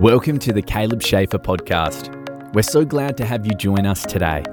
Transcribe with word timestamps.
Welcome 0.00 0.38
to 0.40 0.52
the 0.52 0.60
Caleb 0.60 1.00
Schaefer 1.00 1.38
podcast. 1.38 2.12
We're 2.52 2.60
so 2.60 2.84
glad 2.84 3.16
to 3.16 3.24
have 3.24 3.46
you 3.46 3.52
join 3.52 3.86
us 3.86 4.02
today. 4.02 4.44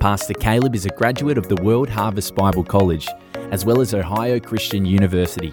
Pastor 0.00 0.34
Caleb 0.34 0.74
is 0.74 0.84
a 0.84 0.88
graduate 0.88 1.38
of 1.38 1.48
the 1.48 1.54
World 1.62 1.88
Harvest 1.88 2.34
Bible 2.34 2.64
College, 2.64 3.06
as 3.52 3.64
well 3.64 3.80
as 3.80 3.94
Ohio 3.94 4.40
Christian 4.40 4.84
University, 4.84 5.52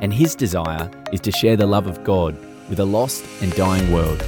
and 0.00 0.14
his 0.14 0.34
desire 0.34 0.90
is 1.12 1.20
to 1.20 1.30
share 1.30 1.58
the 1.58 1.66
love 1.66 1.86
of 1.86 2.02
God 2.04 2.38
with 2.70 2.80
a 2.80 2.84
lost 2.86 3.22
and 3.42 3.54
dying 3.54 3.92
world. 3.92 4.20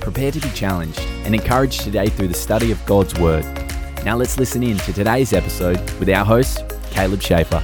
Prepare 0.00 0.32
to 0.32 0.40
be 0.40 0.50
challenged 0.50 1.00
and 1.24 1.34
encouraged 1.34 1.80
today 1.80 2.08
through 2.08 2.28
the 2.28 2.34
study 2.34 2.70
of 2.70 2.84
God's 2.84 3.18
Word. 3.18 3.46
Now 4.04 4.14
let's 4.14 4.36
listen 4.36 4.62
in 4.62 4.76
to 4.76 4.92
today's 4.92 5.32
episode 5.32 5.80
with 5.98 6.10
our 6.10 6.26
host, 6.26 6.64
Caleb 6.90 7.22
Schaefer. 7.22 7.62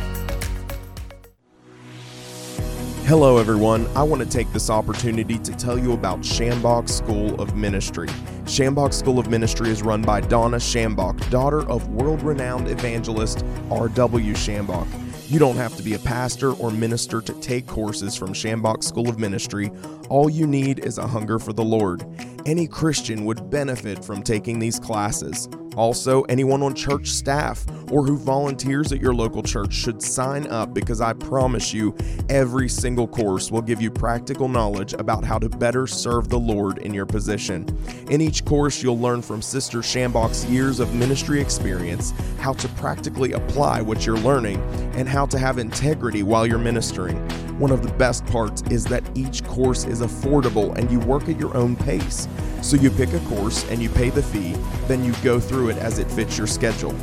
Hello, 3.07 3.37
everyone. 3.37 3.87
I 3.97 4.03
want 4.03 4.21
to 4.21 4.29
take 4.29 4.53
this 4.53 4.69
opportunity 4.69 5.39
to 5.39 5.53
tell 5.53 5.79
you 5.79 5.93
about 5.93 6.23
Schambach 6.23 6.89
School 6.89 7.41
of 7.41 7.55
Ministry. 7.55 8.09
Schambach 8.47 8.93
School 8.93 9.21
of 9.21 9.31
Ministry 9.31 9.71
is 9.71 9.81
run 9.81 10.03
by 10.03 10.21
Donna 10.21 10.57
Schambach, 10.57 11.31
daughter 11.31 11.61
of 11.71 11.87
world 11.87 12.21
renowned 12.23 12.67
evangelist 12.67 13.45
R.W. 13.71 14.35
Schambach. 14.35 14.89
You 15.31 15.39
don't 15.39 15.55
have 15.55 15.77
to 15.77 15.85
be 15.85 15.95
a 15.95 16.01
pastor 16.01 16.55
or 16.55 16.73
minister 16.73 17.21
to 17.21 17.33
take 17.35 17.69
courses 17.69 18.17
from 18.17 18.33
Schambach 18.33 18.83
School 18.83 19.09
of 19.09 19.21
Ministry. 19.21 19.71
All 20.09 20.29
you 20.29 20.45
need 20.45 20.81
is 20.81 20.99
a 20.99 21.07
hunger 21.07 21.39
for 21.39 21.53
the 21.53 21.63
Lord. 21.63 22.05
Any 22.45 22.67
Christian 22.67 23.25
would 23.25 23.51
benefit 23.51 24.05
from 24.05 24.25
taking 24.25 24.59
these 24.59 24.81
classes. 24.81 25.49
Also, 25.77 26.23
anyone 26.23 26.63
on 26.63 26.75
church 26.75 27.07
staff 27.09 27.65
or 27.91 28.05
who 28.05 28.17
volunteers 28.17 28.93
at 28.93 29.01
your 29.01 29.15
local 29.15 29.43
church 29.43 29.73
should 29.73 30.03
sign 30.03 30.47
up 30.49 30.75
because 30.75 31.01
I 31.01 31.13
promise 31.13 31.73
you, 31.73 31.95
every 32.29 32.69
single 32.69 33.07
course 33.07 33.51
will 33.51 33.63
give 33.63 33.81
you 33.81 33.91
practical 33.91 34.49
knowledge 34.49 34.93
about 34.95 35.25
how 35.25 35.39
to 35.39 35.49
better 35.49 35.87
serve 35.87 36.29
the 36.29 36.39
Lord 36.39 36.79
in 36.79 36.93
your 36.93 37.07
position. 37.07 37.67
In 38.11 38.21
each 38.21 38.45
course, 38.45 38.83
you'll 38.83 38.99
learn 38.99 39.23
from 39.23 39.43
Sister 39.43 39.79
Schambach's 39.79 40.45
years 40.47 40.81
of 40.81 40.95
ministry 40.95 41.41
experience 41.41 42.13
how 42.39 42.53
to 42.55 42.69
practically 42.71 43.33
apply 43.33 43.81
what 43.81 44.07
you're 44.07 44.19
learning 44.19 44.61
and 44.95 45.09
how 45.09 45.27
to 45.27 45.39
have 45.39 45.59
integrity 45.59 46.23
while 46.23 46.47
you're 46.47 46.59
ministering. 46.59 47.17
One 47.59 47.71
of 47.71 47.83
the 47.83 47.93
best 47.95 48.27
parts 48.27 48.63
is 48.71 48.85
that 48.87 49.03
each 49.15 49.43
course 49.45 49.85
is 49.85 50.03
affordable 50.03 50.77
and 50.77 50.91
you 50.91 51.01
work 51.01 51.29
at 51.29 51.41
your 51.41 51.57
own 51.57 51.75
pace. 51.75 52.29
So 52.61 52.77
you 52.77 52.91
pick 52.91 53.13
a 53.15 53.21
course 53.21 53.65
and 53.71 53.81
you 53.81 53.89
pay 53.89 54.11
the 54.11 54.23
fee, 54.23 54.53
then 54.89 55.05
you 55.05 55.15
go 55.23 55.41
through 55.41 55.71
it 55.71 55.79
as 55.79 55.99
it 55.99 56.11
fits 56.11 56.37
your 56.37 56.47
schedule. 56.47 56.95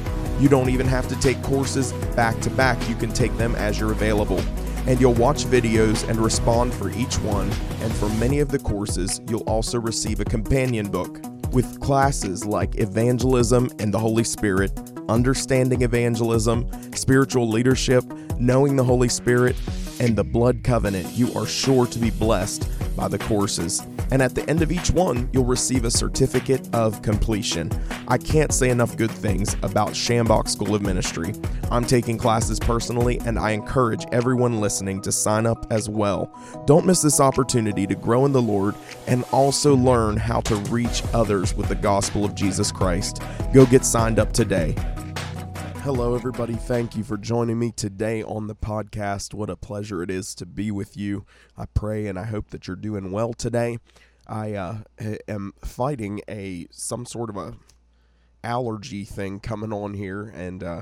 You 0.44 0.50
don't 0.50 0.70
even 0.70 0.88
have 0.88 1.08
to 1.08 1.18
take 1.22 1.42
courses 1.42 1.94
back 2.18 2.38
to 2.42 2.50
back, 2.50 2.90
you 2.90 2.96
can 2.96 3.14
take 3.14 3.34
them 3.38 3.56
as 3.56 3.80
you're 3.80 3.94
available. 3.94 4.42
And 4.86 5.00
you'll 5.00 5.14
watch 5.14 5.46
videos 5.46 6.06
and 6.10 6.20
respond 6.20 6.74
for 6.74 6.90
each 6.90 7.16
one. 7.20 7.50
And 7.80 7.96
for 7.96 8.10
many 8.20 8.42
of 8.42 8.50
the 8.50 8.60
courses, 8.60 9.22
you'll 9.30 9.48
also 9.48 9.80
receive 9.80 10.20
a 10.20 10.26
companion 10.26 10.92
book 10.92 11.18
with 11.54 11.80
classes 11.80 12.46
like 12.46 12.78
Evangelism 12.78 13.70
and 13.80 13.94
the 13.94 14.00
Holy 14.00 14.26
Spirit, 14.26 14.78
Understanding 15.08 15.82
Evangelism, 15.82 16.70
Spiritual 16.94 17.48
Leadership, 17.48 18.04
Knowing 18.38 18.76
the 18.76 18.84
Holy 18.84 19.08
Spirit, 19.08 19.56
and 20.02 20.14
the 20.14 20.26
Blood 20.26 20.62
Covenant. 20.62 21.08
You 21.14 21.34
are 21.36 21.46
sure 21.46 21.88
to 21.88 22.00
be 22.00 22.10
blessed 22.10 22.68
by 22.96 23.08
the 23.08 23.18
courses. 23.18 23.86
And 24.12 24.22
at 24.22 24.36
the 24.36 24.48
end 24.50 24.62
of 24.62 24.72
each 24.72 24.92
one, 24.92 25.30
you'll 25.34 25.46
receive 25.46 25.86
a 25.86 25.92
certificate 25.92 26.68
of 26.74 27.02
completion. 27.02 27.72
I 28.08 28.18
can't 28.18 28.52
say 28.52 28.70
enough 28.70 28.98
good 28.98 29.12
things 29.12 29.56
about 29.64 29.90
Schambach 29.90 30.48
School 30.48 30.76
of 30.76 30.82
Ministry. 30.82 31.34
I'm 31.72 31.86
taking 31.86 32.18
classes 32.18 32.60
personally, 32.60 33.20
and 33.26 33.40
I 33.40 33.52
encourage 33.52 34.06
everyone 34.12 34.62
listening 34.62 35.02
to 35.02 35.12
sign 35.12 35.46
up 35.46 35.66
as 35.72 35.90
well. 35.90 36.32
Don't 36.66 36.86
miss 36.86 37.02
this 37.02 37.20
opportunity 37.20 37.88
to 37.88 37.96
grow 37.96 38.26
in 38.26 38.32
the 38.32 38.42
Lord 38.42 38.76
and 39.08 39.24
also 39.32 39.76
learn 39.76 40.18
how 40.18 40.42
to 40.42 40.56
reach 40.56 41.04
others 41.14 41.56
with 41.56 41.68
the 41.68 41.76
gospel 41.76 42.26
of 42.26 42.36
Jesus 42.36 42.72
Christ. 42.72 43.22
Go 43.54 43.66
get 43.66 43.86
signed 43.86 44.20
up 44.20 44.34
today. 44.34 44.76
Hello, 45.84 46.16
everybody. 46.16 46.54
Thank 46.54 46.96
you 46.96 47.04
for 47.04 47.18
joining 47.18 47.60
me 47.60 47.70
today 47.70 48.24
on 48.24 48.48
the 48.48 48.56
podcast. 48.56 49.34
What 49.34 49.50
a 49.50 49.58
pleasure 49.58 50.02
it 50.02 50.10
is 50.10 50.34
to 50.36 50.46
be 50.46 50.72
with 50.72 50.96
you. 50.96 51.26
I 51.58 51.66
pray 51.66 52.08
and 52.08 52.18
I 52.18 52.24
hope 52.24 52.52
that 52.52 52.68
you're 52.68 52.78
doing 52.78 53.12
well 53.12 53.34
today. 53.34 53.80
I 54.26 54.54
uh, 54.54 54.78
am 55.28 55.52
fighting 55.60 56.22
a 56.30 56.68
some 56.72 57.06
sort 57.06 57.30
of 57.30 57.36
a 57.36 57.58
allergy 58.46 59.04
thing 59.04 59.42
coming 59.42 59.74
on 59.74 59.96
here, 59.96 60.24
and 60.34 60.64
uh, 60.64 60.82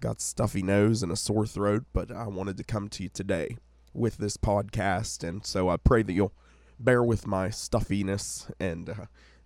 got 0.00 0.22
stuffy 0.22 0.62
nose 0.62 1.02
and 1.02 1.12
a 1.12 1.16
sore 1.16 1.46
throat. 1.46 1.84
But 1.92 2.10
I 2.10 2.26
wanted 2.26 2.56
to 2.56 2.64
come 2.64 2.88
to 2.88 3.02
you 3.02 3.10
today 3.10 3.58
with 3.92 4.16
this 4.16 4.38
podcast, 4.38 5.22
and 5.22 5.44
so 5.44 5.68
I 5.68 5.76
pray 5.76 6.02
that 6.02 6.14
you'll 6.14 6.32
bear 6.78 7.02
with 7.04 7.26
my 7.26 7.50
stuffiness 7.50 8.50
and 8.58 8.88
uh, 8.88 8.94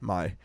my 0.01 0.37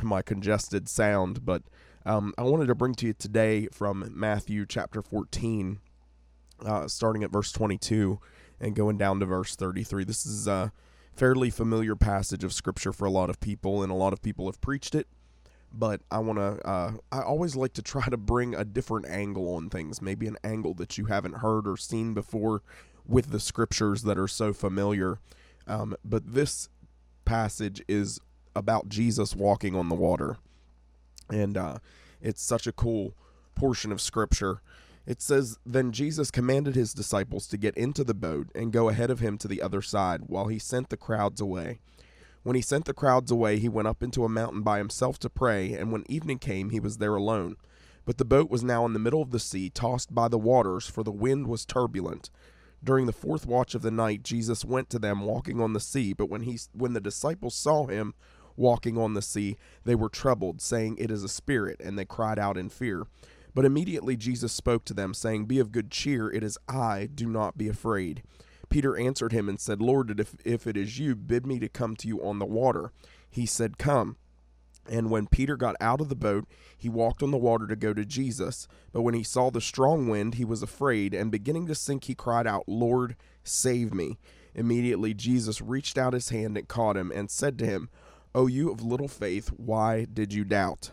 my 0.00 0.22
congested 0.22 0.88
sound, 0.88 1.44
but 1.44 1.62
um, 2.06 2.32
I 2.38 2.42
wanted 2.42 2.66
to 2.68 2.74
bring 2.76 2.94
to 2.96 3.06
you 3.08 3.14
today 3.14 3.66
from 3.72 4.08
Matthew 4.14 4.64
chapter 4.64 5.02
14, 5.02 5.80
uh, 6.64 6.86
starting 6.86 7.24
at 7.24 7.32
verse 7.32 7.50
22 7.50 8.20
and 8.60 8.76
going 8.76 8.96
down 8.96 9.18
to 9.20 9.26
verse 9.26 9.56
33. 9.56 10.04
This 10.04 10.24
is 10.24 10.46
a 10.46 10.72
fairly 11.16 11.50
familiar 11.50 11.96
passage 11.96 12.44
of 12.44 12.52
scripture 12.52 12.92
for 12.92 13.06
a 13.06 13.10
lot 13.10 13.28
of 13.28 13.40
people, 13.40 13.82
and 13.82 13.90
a 13.90 13.96
lot 13.96 14.12
of 14.12 14.22
people 14.22 14.46
have 14.46 14.60
preached 14.60 14.94
it. 14.94 15.08
But 15.72 16.00
I 16.08 16.20
want 16.20 16.38
to, 16.38 16.64
uh, 16.64 16.92
I 17.10 17.22
always 17.22 17.56
like 17.56 17.72
to 17.72 17.82
try 17.82 18.06
to 18.06 18.16
bring 18.16 18.54
a 18.54 18.64
different 18.64 19.06
angle 19.06 19.52
on 19.56 19.68
things, 19.68 20.00
maybe 20.00 20.28
an 20.28 20.38
angle 20.44 20.74
that 20.74 20.96
you 20.96 21.06
haven't 21.06 21.38
heard 21.38 21.66
or 21.66 21.76
seen 21.76 22.14
before 22.14 22.62
with 23.04 23.32
the 23.32 23.40
scriptures 23.40 24.04
that 24.04 24.16
are 24.16 24.28
so 24.28 24.52
familiar. 24.52 25.18
Um, 25.66 25.96
but 26.04 26.34
this 26.34 26.68
passage 27.24 27.82
is 27.88 28.20
about 28.54 28.88
Jesus 28.88 29.34
walking 29.34 29.74
on 29.74 29.88
the 29.88 29.96
water 29.96 30.38
and 31.30 31.56
uh, 31.56 31.78
it's 32.20 32.42
such 32.42 32.66
a 32.66 32.72
cool 32.72 33.14
portion 33.54 33.92
of 33.92 34.00
scripture. 34.00 34.60
It 35.06 35.22
says, 35.22 35.58
Then 35.64 35.92
Jesus 35.92 36.30
commanded 36.30 36.74
his 36.74 36.92
disciples 36.92 37.46
to 37.48 37.56
get 37.56 37.76
into 37.76 38.02
the 38.02 38.14
boat 38.14 38.48
and 38.54 38.72
go 38.72 38.88
ahead 38.88 39.10
of 39.10 39.20
him 39.20 39.38
to 39.38 39.48
the 39.48 39.62
other 39.62 39.80
side, 39.82 40.22
while 40.26 40.48
he 40.48 40.58
sent 40.58 40.88
the 40.90 40.96
crowds 40.96 41.40
away. 41.40 41.78
When 42.42 42.56
he 42.56 42.62
sent 42.62 42.84
the 42.84 42.94
crowds 42.94 43.30
away, 43.30 43.58
he 43.58 43.68
went 43.68 43.88
up 43.88 44.02
into 44.02 44.24
a 44.24 44.28
mountain 44.28 44.62
by 44.62 44.78
himself 44.78 45.18
to 45.20 45.30
pray, 45.30 45.72
and 45.72 45.90
when 45.90 46.04
evening 46.08 46.38
came, 46.38 46.70
he 46.70 46.80
was 46.80 46.98
there 46.98 47.16
alone. 47.16 47.56
But 48.04 48.18
the 48.18 48.24
boat 48.24 48.50
was 48.50 48.62
now 48.62 48.86
in 48.86 48.92
the 48.92 49.00
middle 49.00 49.20
of 49.20 49.32
the 49.32 49.40
sea, 49.40 49.68
tossed 49.68 50.14
by 50.14 50.28
the 50.28 50.38
waters, 50.38 50.86
for 50.86 51.02
the 51.02 51.10
wind 51.10 51.48
was 51.48 51.64
turbulent. 51.64 52.30
During 52.82 53.06
the 53.06 53.12
fourth 53.12 53.46
watch 53.46 53.74
of 53.74 53.82
the 53.82 53.90
night, 53.90 54.22
Jesus 54.22 54.64
went 54.64 54.90
to 54.90 55.00
them 55.00 55.22
walking 55.22 55.60
on 55.60 55.72
the 55.72 55.80
sea, 55.80 56.12
but 56.12 56.28
when 56.30 56.42
he 56.42 56.58
when 56.72 56.92
the 56.92 57.00
disciples 57.00 57.56
saw 57.56 57.86
him 57.86 58.14
walking 58.56 58.98
on 58.98 59.14
the 59.14 59.22
sea, 59.22 59.56
they 59.84 59.94
were 59.94 60.08
troubled, 60.08 60.60
saying, 60.60 60.96
It 60.98 61.10
is 61.10 61.22
a 61.22 61.28
spirit, 61.28 61.80
and 61.80 61.98
they 61.98 62.04
cried 62.04 62.38
out 62.38 62.56
in 62.56 62.68
fear. 62.68 63.06
But 63.54 63.64
immediately 63.64 64.16
Jesus 64.16 64.52
spoke 64.52 64.84
to 64.84 64.94
them, 64.94 65.14
saying, 65.14 65.46
Be 65.46 65.58
of 65.58 65.72
good 65.72 65.90
cheer, 65.90 66.30
it 66.30 66.42
is 66.42 66.58
I, 66.68 67.08
do 67.14 67.26
not 67.26 67.56
be 67.56 67.68
afraid. 67.68 68.22
Peter 68.68 68.96
answered 68.96 69.32
him 69.32 69.48
and 69.48 69.60
said, 69.60 69.80
Lord, 69.80 70.18
if, 70.18 70.34
if 70.44 70.66
it 70.66 70.76
is 70.76 70.98
you, 70.98 71.14
bid 71.14 71.46
me 71.46 71.58
to 71.60 71.68
come 71.68 71.96
to 71.96 72.08
you 72.08 72.22
on 72.22 72.38
the 72.38 72.46
water. 72.46 72.92
He 73.30 73.46
said, 73.46 73.78
Come. 73.78 74.16
And 74.88 75.10
when 75.10 75.26
Peter 75.26 75.56
got 75.56 75.74
out 75.80 76.00
of 76.00 76.08
the 76.08 76.14
boat, 76.14 76.46
he 76.76 76.88
walked 76.88 77.22
on 77.22 77.30
the 77.30 77.36
water 77.36 77.66
to 77.66 77.76
go 77.76 77.92
to 77.92 78.04
Jesus. 78.04 78.68
But 78.92 79.02
when 79.02 79.14
he 79.14 79.22
saw 79.22 79.50
the 79.50 79.60
strong 79.60 80.08
wind, 80.08 80.34
he 80.34 80.44
was 80.44 80.62
afraid, 80.62 81.12
and 81.12 81.30
beginning 81.30 81.66
to 81.66 81.74
sink, 81.74 82.04
he 82.04 82.14
cried 82.14 82.46
out, 82.46 82.68
Lord, 82.68 83.16
save 83.42 83.92
me. 83.92 84.18
Immediately 84.54 85.14
Jesus 85.14 85.60
reached 85.60 85.98
out 85.98 86.12
his 86.12 86.28
hand 86.28 86.56
and 86.56 86.68
caught 86.68 86.96
him, 86.96 87.10
and 87.14 87.30
said 87.30 87.58
to 87.58 87.66
him, 87.66 87.88
O 88.36 88.46
you 88.46 88.70
of 88.70 88.82
little 88.82 89.08
faith, 89.08 89.48
why 89.56 90.04
did 90.04 90.34
you 90.34 90.44
doubt? 90.44 90.90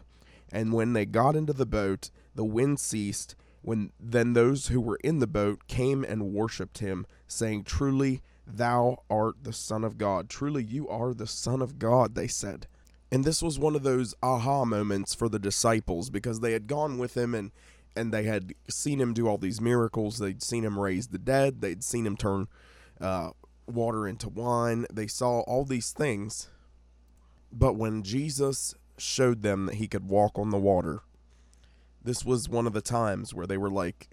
And 0.49 0.71
when 0.71 0.93
they 0.93 1.05
got 1.05 1.35
into 1.35 1.51
the 1.51 1.65
boat, 1.65 2.09
the 2.33 2.45
wind 2.45 2.79
ceased. 2.79 3.35
When 3.61 3.91
then 3.99 4.31
those 4.31 4.67
who 4.67 4.79
were 4.79 4.99
in 5.03 5.19
the 5.19 5.27
boat 5.27 5.67
came 5.67 6.05
and 6.05 6.33
worshipped 6.33 6.77
him, 6.77 7.05
saying, 7.27 7.65
Truly, 7.65 8.21
thou 8.47 9.03
art 9.09 9.43
the 9.43 9.51
Son 9.51 9.83
of 9.83 9.97
God. 9.97 10.29
Truly, 10.29 10.63
you 10.63 10.87
are 10.87 11.13
the 11.13 11.27
Son 11.27 11.61
of 11.61 11.79
God, 11.79 12.15
they 12.15 12.27
said. 12.27 12.65
And 13.11 13.25
this 13.25 13.41
was 13.41 13.59
one 13.59 13.75
of 13.75 13.83
those 13.83 14.15
aha 14.23 14.63
moments 14.63 15.13
for 15.13 15.27
the 15.27 15.37
disciples 15.37 16.09
because 16.09 16.39
they 16.39 16.53
had 16.53 16.67
gone 16.67 16.97
with 16.97 17.17
him 17.17 17.35
and 17.35 17.51
and 17.95 18.11
they 18.11 18.23
had 18.23 18.55
seen 18.69 18.99
him 18.99 19.13
do 19.13 19.27
all 19.27 19.37
these 19.37 19.61
miracles. 19.61 20.17
They'd 20.17 20.41
seen 20.41 20.63
him 20.63 20.79
raise 20.79 21.07
the 21.07 21.19
dead. 21.19 21.61
They'd 21.61 21.83
seen 21.83 22.07
him 22.07 22.17
turn 22.17 22.47
uh, 22.99 23.31
water 23.67 24.07
into 24.07 24.29
wine. 24.29 24.87
They 24.91 25.05
saw 25.05 25.41
all 25.41 25.63
these 25.63 25.91
things 25.91 26.49
but 27.53 27.75
when 27.75 28.03
Jesus 28.03 28.73
showed 28.97 29.43
them 29.43 29.67
that 29.67 29.75
he 29.75 29.87
could 29.87 30.09
walk 30.09 30.37
on 30.37 30.49
the 30.49 30.57
water, 30.57 31.01
this 32.03 32.25
was 32.25 32.49
one 32.49 32.67
of 32.67 32.73
the 32.73 32.81
times 32.81 33.33
where 33.33 33.47
they 33.47 33.57
were 33.57 33.69
like, 33.69 34.09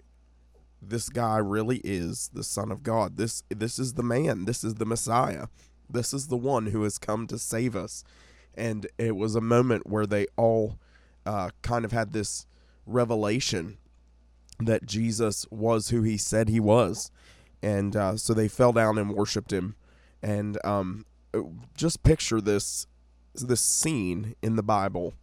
this 0.81 1.09
guy 1.09 1.37
really 1.37 1.81
is 1.83 2.29
the 2.33 2.43
son 2.43 2.71
of 2.71 2.83
God. 2.83 3.17
This 3.17 3.43
this 3.49 3.77
is 3.77 3.93
the 3.93 4.03
man. 4.03 4.45
This 4.45 4.63
is 4.63 4.75
the 4.75 4.85
Messiah. 4.85 5.47
This 5.89 6.13
is 6.13 6.27
the 6.27 6.37
one 6.37 6.67
who 6.67 6.83
has 6.83 6.97
come 6.97 7.27
to 7.27 7.37
save 7.37 7.75
us. 7.75 8.03
And 8.55 8.87
it 8.97 9.15
was 9.15 9.35
a 9.35 9.41
moment 9.41 9.87
where 9.87 10.05
they 10.05 10.25
all 10.37 10.79
uh, 11.25 11.49
kind 11.61 11.85
of 11.85 11.91
had 11.91 12.13
this 12.13 12.47
revelation 12.85 13.77
that 14.59 14.85
Jesus 14.85 15.45
was 15.51 15.89
who 15.89 16.01
he 16.01 16.17
said 16.17 16.49
he 16.49 16.59
was. 16.59 17.11
And 17.61 17.95
uh, 17.95 18.17
so 18.17 18.33
they 18.33 18.47
fell 18.47 18.71
down 18.71 18.97
and 18.97 19.13
worshiped 19.13 19.53
him. 19.53 19.75
And 20.23 20.57
um, 20.63 21.05
just 21.75 22.03
picture 22.03 22.41
this 22.41 22.87
this 23.33 23.61
scene 23.61 24.35
in 24.41 24.55
the 24.55 24.63
Bible 24.63 25.13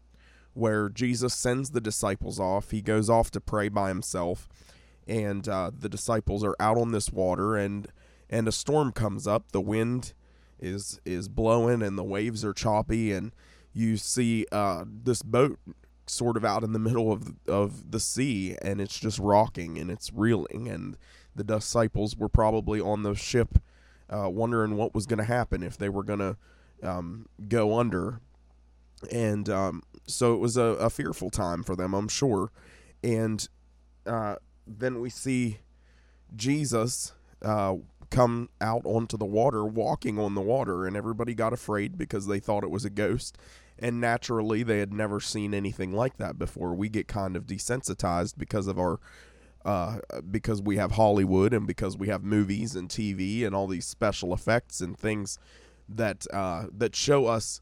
where 0.54 0.88
Jesus 0.88 1.34
sends 1.34 1.70
the 1.70 1.80
disciples 1.80 2.40
off. 2.40 2.72
He 2.72 2.82
goes 2.82 3.08
off 3.08 3.30
to 3.30 3.40
pray 3.40 3.68
by 3.68 3.88
himself, 3.88 4.48
and 5.06 5.48
uh, 5.48 5.70
the 5.76 5.88
disciples 5.88 6.42
are 6.42 6.56
out 6.58 6.76
on 6.76 6.92
this 6.92 7.10
water, 7.10 7.56
and 7.56 7.88
and 8.28 8.48
a 8.48 8.52
storm 8.52 8.92
comes 8.92 9.26
up. 9.26 9.52
The 9.52 9.60
wind 9.60 10.14
is 10.58 11.00
is 11.04 11.28
blowing, 11.28 11.82
and 11.82 11.96
the 11.96 12.04
waves 12.04 12.44
are 12.44 12.52
choppy, 12.52 13.12
and 13.12 13.32
you 13.72 13.96
see 13.96 14.46
uh, 14.50 14.84
this 14.86 15.22
boat 15.22 15.58
sort 16.06 16.36
of 16.36 16.44
out 16.44 16.64
in 16.64 16.72
the 16.72 16.78
middle 16.78 17.12
of 17.12 17.34
of 17.46 17.92
the 17.92 18.00
sea, 18.00 18.56
and 18.60 18.80
it's 18.80 18.98
just 18.98 19.18
rocking 19.18 19.78
and 19.78 19.90
it's 19.90 20.12
reeling, 20.12 20.68
and 20.68 20.96
the 21.36 21.44
disciples 21.44 22.16
were 22.16 22.28
probably 22.28 22.80
on 22.80 23.04
the 23.04 23.14
ship, 23.14 23.58
uh, 24.10 24.28
wondering 24.28 24.76
what 24.76 24.94
was 24.94 25.06
going 25.06 25.18
to 25.18 25.24
happen 25.24 25.62
if 25.62 25.78
they 25.78 25.88
were 25.88 26.02
going 26.02 26.18
to 26.18 26.36
um, 26.82 27.26
go 27.48 27.78
under, 27.78 28.20
and 29.10 29.48
um, 29.48 29.82
so 30.06 30.34
it 30.34 30.38
was 30.38 30.56
a, 30.56 30.62
a, 30.62 30.90
fearful 30.90 31.30
time 31.30 31.62
for 31.62 31.76
them, 31.76 31.94
I'm 31.94 32.08
sure, 32.08 32.50
and 33.02 33.48
uh, 34.06 34.36
then 34.66 35.00
we 35.00 35.10
see 35.10 35.58
Jesus 36.34 37.12
uh, 37.42 37.76
come 38.10 38.48
out 38.60 38.82
onto 38.84 39.16
the 39.16 39.24
water, 39.24 39.64
walking 39.64 40.18
on 40.18 40.34
the 40.34 40.40
water, 40.40 40.86
and 40.86 40.96
everybody 40.96 41.34
got 41.34 41.52
afraid 41.52 41.98
because 41.98 42.26
they 42.26 42.40
thought 42.40 42.64
it 42.64 42.70
was 42.70 42.84
a 42.84 42.90
ghost. 42.90 43.36
And 43.78 44.00
naturally, 44.00 44.62
they 44.62 44.80
had 44.80 44.92
never 44.92 45.20
seen 45.20 45.54
anything 45.54 45.92
like 45.92 46.16
that 46.16 46.38
before. 46.38 46.74
We 46.74 46.88
get 46.88 47.06
kind 47.06 47.36
of 47.36 47.46
desensitized 47.46 48.34
because 48.36 48.66
of 48.66 48.78
our, 48.78 48.98
uh, 49.64 49.98
because 50.28 50.60
we 50.60 50.76
have 50.78 50.92
Hollywood 50.92 51.52
and 51.52 51.66
because 51.66 51.96
we 51.96 52.08
have 52.08 52.24
movies 52.24 52.74
and 52.74 52.88
TV 52.88 53.46
and 53.46 53.54
all 53.54 53.68
these 53.68 53.86
special 53.86 54.34
effects 54.34 54.80
and 54.80 54.98
things 54.98 55.38
that 55.88 56.26
uh, 56.32 56.66
that 56.76 56.94
show 56.94 57.26
us 57.26 57.60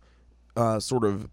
uh, 0.57 0.81
sort 0.81 1.05
of 1.05 1.29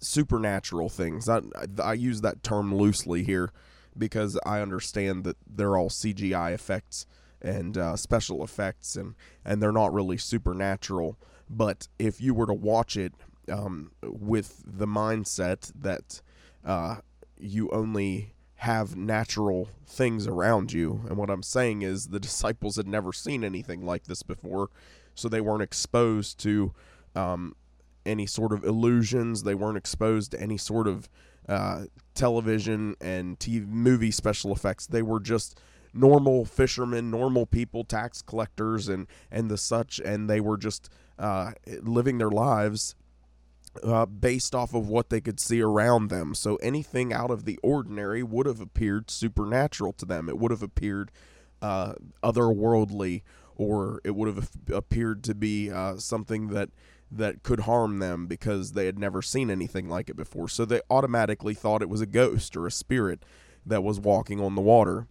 supernatural 0.00 0.88
things. 0.88 1.28
I, 1.28 1.40
I 1.82 1.94
use 1.94 2.20
that 2.20 2.42
term 2.42 2.74
loosely 2.74 3.24
here 3.24 3.50
because 3.96 4.38
I 4.44 4.60
understand 4.60 5.24
that 5.24 5.36
they're 5.46 5.76
all 5.76 5.88
CGI 5.88 6.52
effects 6.52 7.06
and 7.42 7.76
uh, 7.76 7.96
special 7.96 8.42
effects, 8.42 8.96
and 8.96 9.14
and 9.44 9.62
they're 9.62 9.72
not 9.72 9.92
really 9.92 10.18
supernatural. 10.18 11.18
But 11.48 11.88
if 11.98 12.20
you 12.20 12.34
were 12.34 12.46
to 12.46 12.54
watch 12.54 12.96
it 12.96 13.14
um, 13.50 13.92
with 14.02 14.62
the 14.66 14.86
mindset 14.86 15.72
that 15.80 16.20
uh, 16.64 16.96
you 17.38 17.70
only 17.70 18.34
have 18.56 18.96
natural 18.96 19.68
things 19.86 20.26
around 20.26 20.72
you, 20.72 21.02
and 21.08 21.16
what 21.16 21.30
I'm 21.30 21.42
saying 21.42 21.82
is 21.82 22.08
the 22.08 22.20
disciples 22.20 22.76
had 22.76 22.88
never 22.88 23.12
seen 23.12 23.44
anything 23.44 23.84
like 23.84 24.04
this 24.04 24.22
before, 24.22 24.70
so 25.14 25.28
they 25.28 25.40
weren't 25.40 25.62
exposed 25.62 26.38
to 26.40 26.72
um, 27.14 27.54
any 28.06 28.26
sort 28.26 28.52
of 28.52 28.64
illusions. 28.64 29.42
They 29.42 29.54
weren't 29.54 29.76
exposed 29.76 30.30
to 30.32 30.40
any 30.40 30.56
sort 30.56 30.88
of 30.88 31.08
uh, 31.48 31.84
television 32.14 32.96
and 33.00 33.38
TV 33.38 33.66
movie 33.66 34.10
special 34.10 34.52
effects. 34.52 34.86
They 34.86 35.02
were 35.02 35.20
just 35.20 35.60
normal 35.92 36.44
fishermen, 36.44 37.10
normal 37.10 37.46
people, 37.46 37.84
tax 37.84 38.22
collectors, 38.22 38.88
and 38.88 39.06
and 39.30 39.50
the 39.50 39.58
such, 39.58 40.00
and 40.00 40.30
they 40.30 40.40
were 40.40 40.56
just 40.56 40.88
uh, 41.18 41.52
living 41.82 42.18
their 42.18 42.30
lives 42.30 42.94
uh, 43.82 44.06
based 44.06 44.54
off 44.54 44.74
of 44.74 44.88
what 44.88 45.10
they 45.10 45.20
could 45.20 45.40
see 45.40 45.60
around 45.60 46.08
them. 46.08 46.34
So 46.34 46.56
anything 46.56 47.12
out 47.12 47.30
of 47.30 47.44
the 47.44 47.58
ordinary 47.62 48.22
would 48.22 48.46
have 48.46 48.60
appeared 48.60 49.10
supernatural 49.10 49.92
to 49.94 50.06
them. 50.06 50.28
It 50.28 50.38
would 50.38 50.50
have 50.50 50.62
appeared 50.62 51.10
uh, 51.62 51.94
otherworldly, 52.22 53.22
or 53.56 54.00
it 54.04 54.14
would 54.14 54.34
have 54.34 54.50
appeared 54.72 55.24
to 55.24 55.34
be 55.34 55.70
uh, 55.70 55.96
something 55.96 56.48
that 56.48 56.70
that 57.08 57.44
could 57.44 57.60
harm 57.60 58.00
them 58.00 58.26
because 58.26 58.72
they 58.72 58.86
had 58.86 58.98
never 58.98 59.22
seen 59.22 59.48
anything 59.48 59.88
like 59.88 60.10
it 60.10 60.16
before. 60.16 60.48
So 60.48 60.64
they 60.64 60.80
automatically 60.90 61.54
thought 61.54 61.80
it 61.80 61.88
was 61.88 62.00
a 62.00 62.06
ghost 62.06 62.56
or 62.56 62.66
a 62.66 62.70
spirit 62.70 63.22
that 63.64 63.84
was 63.84 64.00
walking 64.00 64.40
on 64.40 64.56
the 64.56 64.60
water 64.60 65.06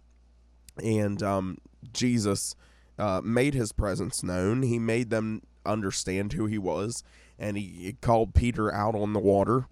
and 0.82 1.22
um, 1.22 1.58
Jesus 1.92 2.54
uh, 2.98 3.20
made 3.22 3.54
his 3.54 3.72
presence 3.72 4.22
known. 4.22 4.62
He 4.62 4.78
made 4.78 5.10
them 5.10 5.42
understand 5.64 6.34
who 6.34 6.46
he 6.46 6.58
was, 6.58 7.02
and 7.38 7.56
he, 7.56 7.64
he 7.64 7.92
called 7.92 8.34
Peter 8.34 8.72
out 8.72 8.94
on 8.94 9.12
the 9.12 9.20
water. 9.20 9.66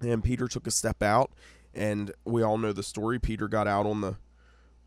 And 0.00 0.22
Peter 0.22 0.46
took 0.46 0.66
a 0.66 0.70
step 0.70 1.02
out, 1.02 1.32
and 1.74 2.12
we 2.24 2.42
all 2.42 2.58
know 2.58 2.72
the 2.72 2.82
story. 2.82 3.18
Peter 3.18 3.48
got 3.48 3.66
out 3.66 3.86
on 3.86 4.00
the 4.00 4.16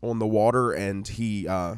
on 0.00 0.18
the 0.18 0.26
water, 0.26 0.72
and 0.72 1.06
he 1.06 1.46
uh, 1.46 1.76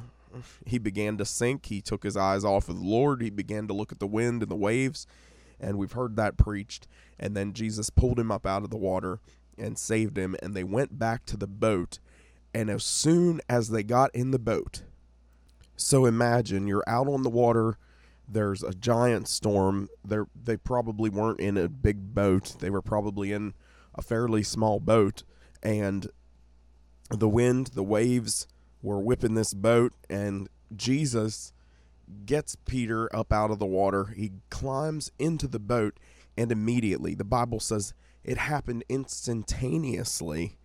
he 0.67 0.79
began 0.79 1.17
to 1.19 1.25
sink. 1.25 1.67
He 1.67 1.81
took 1.81 2.05
his 2.05 2.17
eyes 2.17 2.45
off 2.45 2.69
of 2.69 2.79
the 2.79 2.87
Lord. 2.87 3.23
He 3.23 3.31
began 3.31 3.67
to 3.67 3.75
look 3.75 3.91
at 3.91 3.99
the 3.99 4.07
wind 4.07 4.43
and 4.43 4.51
the 4.51 4.57
waves, 4.57 5.07
and 5.59 5.79
we've 5.79 5.93
heard 5.93 6.17
that 6.17 6.37
preached. 6.37 6.87
And 7.19 7.37
then 7.37 7.53
Jesus 7.53 7.91
pulled 7.91 8.21
him 8.21 8.31
up 8.31 8.47
out 8.47 8.63
of 8.63 8.71
the 8.71 8.77
water 8.77 9.19
and 9.59 9.79
saved 9.79 10.17
him, 10.17 10.37
and 10.43 10.55
they 10.55 10.65
went 10.65 10.99
back 10.99 11.27
to 11.27 11.37
the 11.37 11.47
boat 11.47 11.99
and 12.55 12.71
as 12.71 12.85
soon 12.85 13.41
as 13.49 13.69
they 13.69 13.83
got 13.83 14.15
in 14.15 14.31
the 14.31 14.39
boat, 14.39 14.83
so 15.77 16.07
imagine 16.07 16.69
you're 16.69 16.85
out 16.87 17.09
on 17.09 17.25
the 17.25 17.31
water. 17.31 17.77
There's 18.29 18.63
a 18.63 18.73
giant 18.73 19.29
storm. 19.29 19.89
They 20.05 20.19
they 20.35 20.57
probably 20.57 21.11
weren't 21.11 21.41
in 21.41 21.57
a 21.57 21.69
big 21.69 22.15
boat. 22.15 22.57
They 22.59 22.71
were 22.71 22.83
probably 22.83 23.33
in 23.33 23.55
a 23.95 24.03
fairly 24.03 24.43
small 24.43 24.81
boat, 24.81 25.23
and 25.63 26.09
the 27.11 27.29
wind, 27.29 27.69
the 27.69 27.83
waves 27.83 28.47
were 28.83 29.01
whipping 29.01 29.35
this 29.35 29.55
boat, 29.55 29.93
and 30.11 30.49
Jesus 30.75 31.53
gets 32.27 32.57
Peter 32.67 33.15
up 33.15 33.33
out 33.33 33.51
of 33.51 33.59
the 33.59 33.67
water. 33.67 34.07
He 34.17 34.33
climbs 34.51 35.11
into 35.19 35.47
the 35.47 35.59
boat, 35.59 35.99
and 36.37 36.51
immediately, 36.51 37.15
the 37.15 37.25
Bible 37.25 37.61
says 37.61 37.95
it 38.23 38.39
happened 38.39 38.85
instantaneously. 38.89 40.59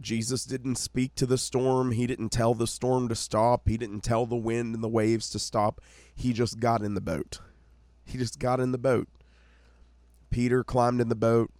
Jesus 0.00 0.44
didn't 0.44 0.76
speak 0.76 1.14
to 1.14 1.26
the 1.26 1.38
storm. 1.38 1.92
He 1.92 2.06
didn't 2.06 2.30
tell 2.30 2.54
the 2.54 2.66
storm 2.66 3.08
to 3.08 3.14
stop. 3.14 3.68
He 3.68 3.76
didn't 3.76 4.00
tell 4.00 4.26
the 4.26 4.36
wind 4.36 4.74
and 4.74 4.84
the 4.84 4.88
waves 4.88 5.30
to 5.30 5.38
stop. 5.38 5.80
He 6.14 6.32
just 6.32 6.60
got 6.60 6.82
in 6.82 6.94
the 6.94 7.00
boat. 7.00 7.40
He 8.04 8.18
just 8.18 8.38
got 8.38 8.60
in 8.60 8.72
the 8.72 8.78
boat. 8.78 9.08
Peter 10.30 10.64
climbed 10.64 11.00
in 11.00 11.08
the 11.08 11.14
boat, 11.14 11.50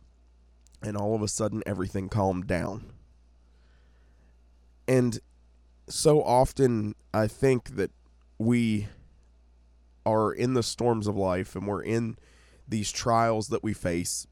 and 0.82 0.96
all 0.96 1.14
of 1.14 1.22
a 1.22 1.28
sudden, 1.28 1.62
everything 1.64 2.08
calmed 2.08 2.46
down. 2.46 2.92
And 4.86 5.20
so 5.88 6.22
often, 6.22 6.94
I 7.12 7.26
think 7.26 7.76
that 7.76 7.90
we 8.38 8.88
are 10.04 10.32
in 10.32 10.54
the 10.54 10.62
storms 10.62 11.06
of 11.06 11.16
life 11.16 11.56
and 11.56 11.66
we're 11.66 11.82
in 11.82 12.16
these 12.68 12.92
trials 12.92 13.48
that 13.48 13.62
we 13.62 13.72
face. 13.72 14.26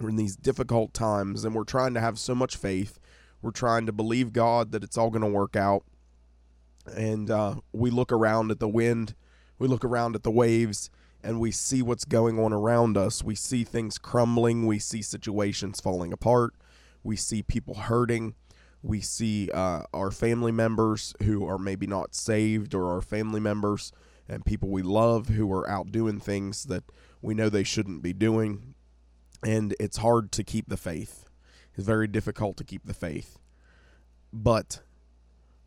We're 0.00 0.10
in 0.10 0.16
these 0.16 0.36
difficult 0.36 0.92
times, 0.92 1.44
and 1.44 1.54
we're 1.54 1.64
trying 1.64 1.94
to 1.94 2.00
have 2.00 2.18
so 2.18 2.34
much 2.34 2.56
faith 2.56 2.98
we're 3.44 3.50
trying 3.50 3.84
to 3.84 3.92
believe 3.92 4.32
God 4.32 4.72
that 4.72 4.82
it's 4.82 4.96
all 4.96 5.10
going 5.10 5.22
to 5.22 5.28
work 5.28 5.54
out. 5.54 5.84
And 6.96 7.30
uh, 7.30 7.56
we 7.74 7.90
look 7.90 8.10
around 8.10 8.50
at 8.50 8.58
the 8.58 8.68
wind, 8.68 9.14
we 9.58 9.68
look 9.68 9.84
around 9.84 10.14
at 10.14 10.22
the 10.22 10.30
waves, 10.30 10.88
and 11.22 11.38
we 11.38 11.50
see 11.50 11.82
what's 11.82 12.06
going 12.06 12.40
on 12.40 12.54
around 12.54 12.96
us. 12.96 13.22
We 13.22 13.34
see 13.34 13.62
things 13.62 13.98
crumbling, 13.98 14.66
we 14.66 14.78
see 14.78 15.02
situations 15.02 15.78
falling 15.78 16.10
apart, 16.10 16.54
we 17.02 17.16
see 17.16 17.42
people 17.42 17.74
hurting. 17.74 18.34
We 18.82 19.00
see 19.00 19.50
uh, 19.50 19.84
our 19.94 20.10
family 20.10 20.52
members 20.52 21.14
who 21.22 21.46
are 21.48 21.58
maybe 21.58 21.86
not 21.86 22.14
saved, 22.14 22.74
or 22.74 22.92
our 22.92 23.00
family 23.00 23.40
members 23.40 23.92
and 24.28 24.44
people 24.44 24.68
we 24.68 24.82
love 24.82 25.28
who 25.28 25.50
are 25.54 25.66
out 25.68 25.90
doing 25.90 26.20
things 26.20 26.64
that 26.64 26.84
we 27.22 27.32
know 27.32 27.48
they 27.48 27.64
shouldn't 27.64 28.02
be 28.02 28.12
doing. 28.12 28.74
And 29.42 29.74
it's 29.80 29.96
hard 29.98 30.32
to 30.32 30.44
keep 30.44 30.68
the 30.68 30.76
faith 30.76 31.24
it's 31.74 31.86
very 31.86 32.06
difficult 32.06 32.56
to 32.58 32.64
keep 32.64 32.86
the 32.86 32.94
faith. 32.94 33.38
But 34.32 34.80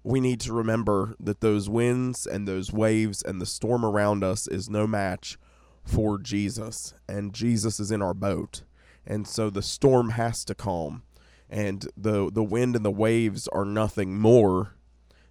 we 0.04 0.20
need 0.20 0.40
to 0.42 0.54
remember 0.54 1.16
that 1.20 1.42
those 1.42 1.70
winds 1.70 2.26
and 2.26 2.48
those 2.48 2.72
waves 2.72 3.22
and 3.22 3.42
the 3.42 3.46
storm 3.46 3.84
around 3.84 4.24
us 4.24 4.48
is 4.48 4.70
no 4.70 4.88
match 4.88 5.38
for 5.84 6.18
Jesus. 6.18 6.94
And 7.08 7.34
Jesus 7.34 7.80
is 7.80 7.92
in 7.92 8.02
our 8.02 8.14
boat. 8.14 8.64
And 9.06 9.28
so 9.28 9.50
the 9.50 9.62
storm 9.62 10.12
has 10.12 10.44
to 10.46 10.56
calm. 10.56 11.04
And 11.50 11.88
the, 11.96 12.30
the 12.32 12.44
wind 12.44 12.76
and 12.76 12.86
the 12.86 12.92
waves 12.92 13.48
are 13.50 13.66
nothing 13.66 14.18
more 14.18 14.76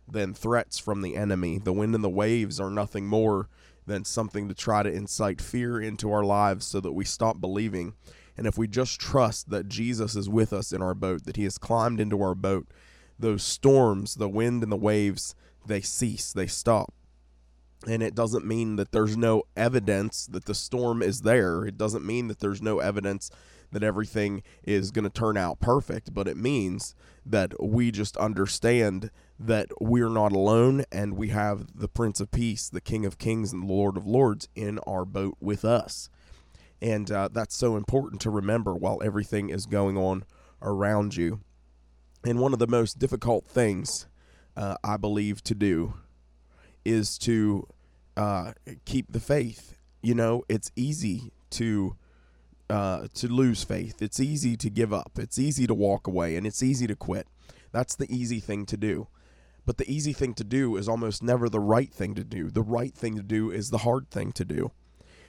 than 0.08 0.34
threats 0.34 0.78
from 0.78 1.02
the 1.02 1.16
enemy. 1.16 1.58
The 1.58 1.72
wind 1.72 1.94
and 1.94 2.04
the 2.04 2.08
waves 2.08 2.60
are 2.60 2.70
nothing 2.70 3.06
more 3.06 3.48
than 3.86 4.04
something 4.04 4.48
to 4.48 4.54
try 4.54 4.82
to 4.82 4.92
incite 4.92 5.40
fear 5.40 5.80
into 5.80 6.10
our 6.10 6.24
lives 6.24 6.66
so 6.66 6.80
that 6.80 6.92
we 6.92 7.04
stop 7.04 7.40
believing 7.40 7.94
and 8.36 8.46
if 8.46 8.58
we 8.58 8.68
just 8.68 9.00
trust 9.00 9.50
that 9.50 9.68
Jesus 9.68 10.14
is 10.14 10.28
with 10.28 10.52
us 10.52 10.72
in 10.72 10.82
our 10.82 10.94
boat, 10.94 11.24
that 11.24 11.36
he 11.36 11.44
has 11.44 11.58
climbed 11.58 12.00
into 12.00 12.22
our 12.22 12.34
boat, 12.34 12.66
those 13.18 13.42
storms, 13.42 14.16
the 14.16 14.28
wind 14.28 14.62
and 14.62 14.70
the 14.70 14.76
waves, 14.76 15.34
they 15.66 15.80
cease, 15.80 16.32
they 16.32 16.46
stop. 16.46 16.92
And 17.86 18.02
it 18.02 18.14
doesn't 18.14 18.44
mean 18.44 18.76
that 18.76 18.92
there's 18.92 19.16
no 19.16 19.44
evidence 19.56 20.26
that 20.26 20.46
the 20.46 20.54
storm 20.54 21.02
is 21.02 21.22
there. 21.22 21.64
It 21.64 21.78
doesn't 21.78 22.04
mean 22.04 22.28
that 22.28 22.40
there's 22.40 22.62
no 22.62 22.78
evidence 22.80 23.30
that 23.72 23.82
everything 23.82 24.42
is 24.64 24.90
going 24.90 25.04
to 25.04 25.10
turn 25.10 25.36
out 25.36 25.60
perfect, 25.60 26.14
but 26.14 26.28
it 26.28 26.36
means 26.36 26.94
that 27.24 27.62
we 27.62 27.90
just 27.90 28.16
understand 28.16 29.10
that 29.38 29.68
we're 29.80 30.08
not 30.08 30.32
alone 30.32 30.84
and 30.92 31.16
we 31.16 31.28
have 31.28 31.66
the 31.78 31.88
Prince 31.88 32.20
of 32.20 32.30
Peace, 32.30 32.68
the 32.68 32.80
King 32.80 33.04
of 33.04 33.18
Kings, 33.18 33.52
and 33.52 33.64
the 33.64 33.72
Lord 33.72 33.96
of 33.96 34.06
Lords 34.06 34.48
in 34.54 34.78
our 34.80 35.04
boat 35.04 35.36
with 35.40 35.64
us. 35.64 36.08
And 36.82 37.10
uh, 37.10 37.28
that's 37.32 37.56
so 37.56 37.76
important 37.76 38.20
to 38.22 38.30
remember 38.30 38.74
while 38.74 39.02
everything 39.02 39.48
is 39.48 39.66
going 39.66 39.96
on 39.96 40.24
around 40.60 41.16
you. 41.16 41.40
And 42.24 42.38
one 42.38 42.52
of 42.52 42.58
the 42.58 42.66
most 42.66 42.98
difficult 42.98 43.46
things 43.46 44.06
uh, 44.56 44.76
I 44.82 44.96
believe 44.96 45.42
to 45.44 45.54
do 45.54 45.94
is 46.84 47.18
to 47.18 47.66
uh, 48.16 48.52
keep 48.84 49.12
the 49.12 49.20
faith. 49.20 49.76
You 50.02 50.14
know, 50.14 50.44
it's 50.48 50.70
easy 50.76 51.32
to 51.50 51.96
uh, 52.68 53.06
to 53.14 53.28
lose 53.28 53.62
faith. 53.62 54.02
It's 54.02 54.18
easy 54.18 54.56
to 54.56 54.68
give 54.70 54.92
up. 54.92 55.12
It's 55.18 55.38
easy 55.38 55.66
to 55.66 55.74
walk 55.74 56.06
away, 56.06 56.36
and 56.36 56.46
it's 56.46 56.62
easy 56.62 56.86
to 56.88 56.96
quit. 56.96 57.28
That's 57.70 57.94
the 57.94 58.12
easy 58.12 58.40
thing 58.40 58.66
to 58.66 58.76
do. 58.76 59.08
But 59.64 59.78
the 59.78 59.90
easy 59.90 60.12
thing 60.12 60.34
to 60.34 60.44
do 60.44 60.76
is 60.76 60.88
almost 60.88 61.22
never 61.22 61.48
the 61.48 61.60
right 61.60 61.92
thing 61.92 62.14
to 62.14 62.24
do. 62.24 62.50
The 62.50 62.62
right 62.62 62.94
thing 62.94 63.16
to 63.16 63.22
do 63.22 63.50
is 63.50 63.70
the 63.70 63.78
hard 63.78 64.10
thing 64.10 64.32
to 64.32 64.44
do. 64.44 64.70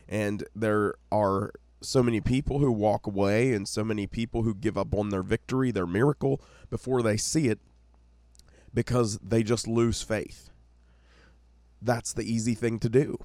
And 0.07 0.43
there 0.55 0.95
are 1.11 1.51
so 1.81 2.01
many 2.01 2.21
people 2.21 2.59
who 2.59 2.71
walk 2.71 3.05
away 3.05 3.53
and 3.53 3.67
so 3.67 3.83
many 3.83 4.07
people 4.07 4.43
who 4.43 4.53
give 4.55 4.77
up 4.77 4.93
on 4.93 5.09
their 5.09 5.23
victory, 5.23 5.71
their 5.71 5.87
miracle, 5.87 6.41
before 6.69 7.01
they 7.01 7.17
see 7.17 7.47
it 7.47 7.59
because 8.73 9.17
they 9.19 9.43
just 9.43 9.67
lose 9.67 10.01
faith. 10.01 10.49
That's 11.81 12.13
the 12.13 12.31
easy 12.31 12.55
thing 12.55 12.79
to 12.79 12.89
do. 12.89 13.17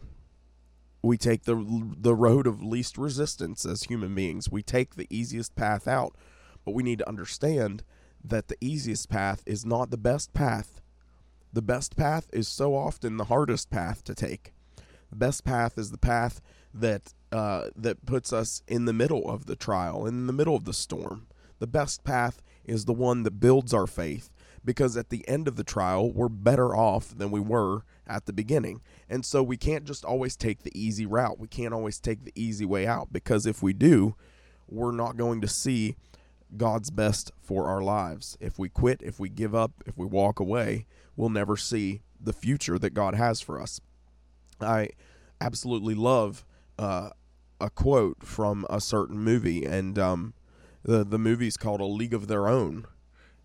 We 1.02 1.16
take 1.16 1.44
the 1.44 1.56
the 1.98 2.14
road 2.14 2.46
of 2.46 2.62
least 2.62 2.96
resistance 2.96 3.64
as 3.66 3.84
human 3.84 4.14
beings. 4.14 4.50
We 4.50 4.62
take 4.62 4.94
the 4.94 5.08
easiest 5.10 5.56
path 5.56 5.88
out, 5.88 6.14
but 6.64 6.74
we 6.74 6.82
need 6.82 6.98
to 6.98 7.08
understand 7.08 7.82
that 8.22 8.48
the 8.48 8.56
easiest 8.60 9.08
path 9.08 9.42
is 9.46 9.66
not 9.66 9.90
the 9.90 9.96
best 9.96 10.32
path. 10.32 10.80
The 11.52 11.62
best 11.62 11.96
path 11.96 12.28
is 12.32 12.46
so 12.48 12.74
often 12.74 13.16
the 13.16 13.24
hardest 13.24 13.68
path 13.68 14.04
to 14.04 14.14
take. 14.14 14.54
The 15.10 15.16
best 15.16 15.44
path 15.44 15.76
is 15.76 15.90
the 15.90 15.98
path 15.98 16.40
that 16.74 17.14
uh, 17.30 17.68
that 17.76 18.04
puts 18.04 18.32
us 18.32 18.62
in 18.68 18.84
the 18.84 18.92
middle 18.92 19.28
of 19.30 19.46
the 19.46 19.56
trial, 19.56 20.06
in 20.06 20.26
the 20.26 20.32
middle 20.32 20.54
of 20.54 20.64
the 20.64 20.72
storm. 20.72 21.26
The 21.58 21.66
best 21.66 22.04
path 22.04 22.42
is 22.64 22.84
the 22.84 22.92
one 22.92 23.22
that 23.22 23.40
builds 23.40 23.72
our 23.72 23.86
faith, 23.86 24.30
because 24.64 24.96
at 24.96 25.08
the 25.08 25.26
end 25.28 25.48
of 25.48 25.56
the 25.56 25.64
trial, 25.64 26.10
we're 26.12 26.28
better 26.28 26.76
off 26.76 27.16
than 27.16 27.30
we 27.30 27.40
were 27.40 27.84
at 28.06 28.26
the 28.26 28.32
beginning. 28.32 28.80
And 29.08 29.24
so 29.24 29.42
we 29.42 29.56
can't 29.56 29.84
just 29.84 30.04
always 30.04 30.36
take 30.36 30.62
the 30.62 30.78
easy 30.78 31.06
route. 31.06 31.38
We 31.38 31.48
can't 31.48 31.72
always 31.72 32.00
take 32.00 32.24
the 32.24 32.32
easy 32.34 32.64
way 32.64 32.86
out, 32.86 33.12
because 33.12 33.46
if 33.46 33.62
we 33.62 33.72
do, 33.72 34.14
we're 34.68 34.92
not 34.92 35.16
going 35.16 35.40
to 35.40 35.48
see 35.48 35.96
God's 36.56 36.90
best 36.90 37.30
for 37.40 37.66
our 37.66 37.80
lives. 37.80 38.36
If 38.40 38.58
we 38.58 38.68
quit, 38.68 39.00
if 39.02 39.18
we 39.18 39.28
give 39.28 39.54
up, 39.54 39.72
if 39.86 39.96
we 39.96 40.04
walk 40.04 40.38
away, 40.38 40.86
we'll 41.16 41.30
never 41.30 41.56
see 41.56 42.02
the 42.20 42.32
future 42.32 42.78
that 42.78 42.94
God 42.94 43.14
has 43.14 43.40
for 43.40 43.60
us. 43.60 43.80
I 44.60 44.90
absolutely 45.40 45.94
love 45.94 46.44
uh, 46.82 47.10
a 47.60 47.70
quote 47.70 48.24
from 48.24 48.66
a 48.68 48.80
certain 48.80 49.18
movie, 49.18 49.64
and 49.64 49.98
um, 49.98 50.34
the 50.82 51.04
the 51.04 51.18
movie's 51.18 51.56
called 51.56 51.80
A 51.80 51.84
League 51.84 52.12
of 52.12 52.26
Their 52.26 52.48
Own, 52.48 52.86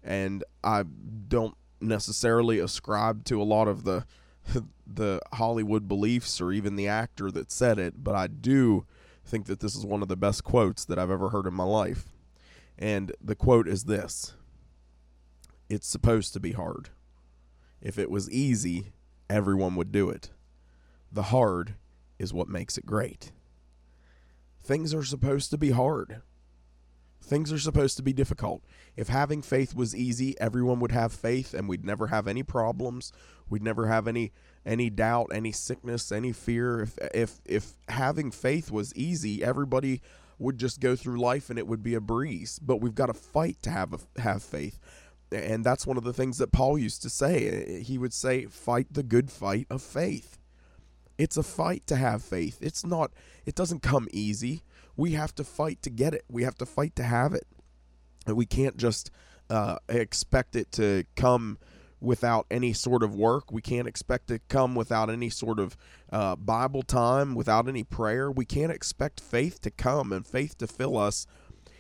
and 0.04 0.44
I 0.64 0.84
don't 1.28 1.56
necessarily 1.80 2.58
ascribe 2.58 3.26
to 3.26 3.40
a 3.40 3.44
lot 3.44 3.68
of 3.68 3.84
the 3.84 4.06
the 4.88 5.22
Hollywood 5.34 5.88
beliefs 5.88 6.42
or 6.42 6.52
even 6.52 6.76
the 6.76 6.88
actor 6.88 7.30
that 7.30 7.52
said 7.52 7.78
it, 7.78 8.04
but 8.04 8.16
I 8.16 8.26
do 8.26 8.88
think 9.24 9.46
that 9.46 9.60
this 9.60 9.76
is 9.76 9.86
one 9.86 10.02
of 10.02 10.08
the 10.08 10.18
best 10.18 10.44
quotes 10.44 10.84
that 10.86 10.98
I've 10.98 11.12
ever 11.12 11.30
heard 11.30 11.46
in 11.46 11.54
my 11.54 11.66
life. 11.66 12.06
And 12.80 13.12
the 13.22 13.36
quote 13.36 13.68
is 13.68 13.84
this 13.84 14.34
It's 15.70 15.88
supposed 15.88 16.34
to 16.34 16.40
be 16.40 16.54
hard. 16.54 16.90
If 17.82 18.00
it 18.00 18.10
was 18.10 18.32
easy, 18.32 18.94
everyone 19.30 19.76
would 19.76 19.92
do 19.92 20.10
it. 20.10 20.32
The 21.12 21.24
hard 21.24 21.76
is 22.20 22.34
what 22.34 22.48
makes 22.48 22.78
it 22.78 22.86
great. 22.86 23.32
Things 24.62 24.94
are 24.94 25.04
supposed 25.04 25.50
to 25.52 25.58
be 25.58 25.72
hard. 25.72 26.22
Things 27.22 27.52
are 27.52 27.60
supposed 27.60 27.98
to 27.98 28.04
be 28.04 28.14
difficult. 28.14 28.64
If 28.96 29.10
having 29.10 29.42
faith 29.42 29.76
was 29.76 29.96
easy, 29.96 30.40
everyone 30.40 30.80
would 30.80 30.92
have 30.92 31.12
faith 31.12 31.54
and 31.54 31.68
we'd 31.68 31.86
never 31.86 32.08
have 32.08 32.28
any 32.28 32.44
problems. 32.44 33.12
We'd 33.50 33.64
never 33.64 33.88
have 33.88 34.08
any 34.08 34.32
any 34.66 34.90
doubt, 34.90 35.28
any 35.34 35.52
sickness, 35.52 36.12
any 36.12 36.32
fear. 36.32 36.82
If 36.82 36.98
if 37.14 37.42
if 37.46 37.74
having 37.90 38.32
faith 38.32 38.72
was 38.72 38.96
easy, 38.96 39.44
everybody 39.44 40.02
would 40.40 40.58
just 40.58 40.80
go 40.80 40.96
through 40.96 41.20
life 41.20 41.50
and 41.50 41.58
it 41.58 41.68
would 41.68 41.84
be 41.84 41.96
a 41.96 42.02
breeze. 42.02 42.60
But 42.60 42.82
we've 42.82 42.96
got 42.96 43.08
to 43.08 43.14
fight 43.14 43.62
to 43.64 43.72
have 43.72 43.94
a, 43.94 44.22
have 44.22 44.44
faith. 44.44 44.80
And 45.32 45.66
that's 45.66 45.86
one 45.86 45.98
of 45.98 46.04
the 46.04 46.14
things 46.14 46.38
that 46.38 46.54
Paul 46.54 46.78
used 46.78 47.02
to 47.02 47.10
say. 47.10 47.82
He 47.84 47.98
would 47.98 48.14
say, 48.14 48.46
"Fight 48.46 48.88
the 48.92 49.04
good 49.04 49.32
fight 49.32 49.68
of 49.70 49.82
faith." 49.82 50.37
It's 51.18 51.38
a 51.38 51.44
fight 51.44 51.88
to 51.88 51.96
have 51.96 52.24
faith. 52.24 52.58
It's 52.62 52.86
not 52.86 53.12
it 53.46 53.56
doesn't 53.56 53.82
come 53.82 54.08
easy. 54.12 54.64
We 54.96 55.12
have 55.12 55.34
to 55.36 55.44
fight 55.44 55.82
to 55.84 55.90
get 55.90 56.14
it. 56.14 56.24
We 56.30 56.44
have 56.44 56.56
to 56.56 56.66
fight 56.66 56.96
to 56.98 57.04
have 57.04 57.34
it. 57.34 57.48
And 58.26 58.36
we 58.36 58.46
can't 58.46 58.78
just 58.78 59.12
uh, 59.50 59.78
expect 59.88 60.56
it 60.56 60.72
to 60.74 61.06
come 61.16 61.58
without 62.00 62.46
any 62.52 62.74
sort 62.74 63.04
of 63.04 63.16
work. 63.16 63.52
We 63.52 63.62
can't 63.62 63.88
expect 63.88 64.30
it 64.32 64.42
to 64.50 64.54
come 64.56 64.76
without 64.76 65.10
any 65.10 65.30
sort 65.30 65.60
of 65.60 65.78
uh, 66.12 66.36
Bible 66.36 66.84
time, 66.84 67.36
without 67.36 67.68
any 67.68 67.84
prayer. 67.84 68.32
We 68.32 68.46
can't 68.46 68.72
expect 68.72 69.20
faith 69.20 69.62
to 69.62 69.72
come 69.72 70.12
and 70.12 70.26
faith 70.26 70.58
to 70.60 70.68
fill 70.68 70.98
us 70.98 71.26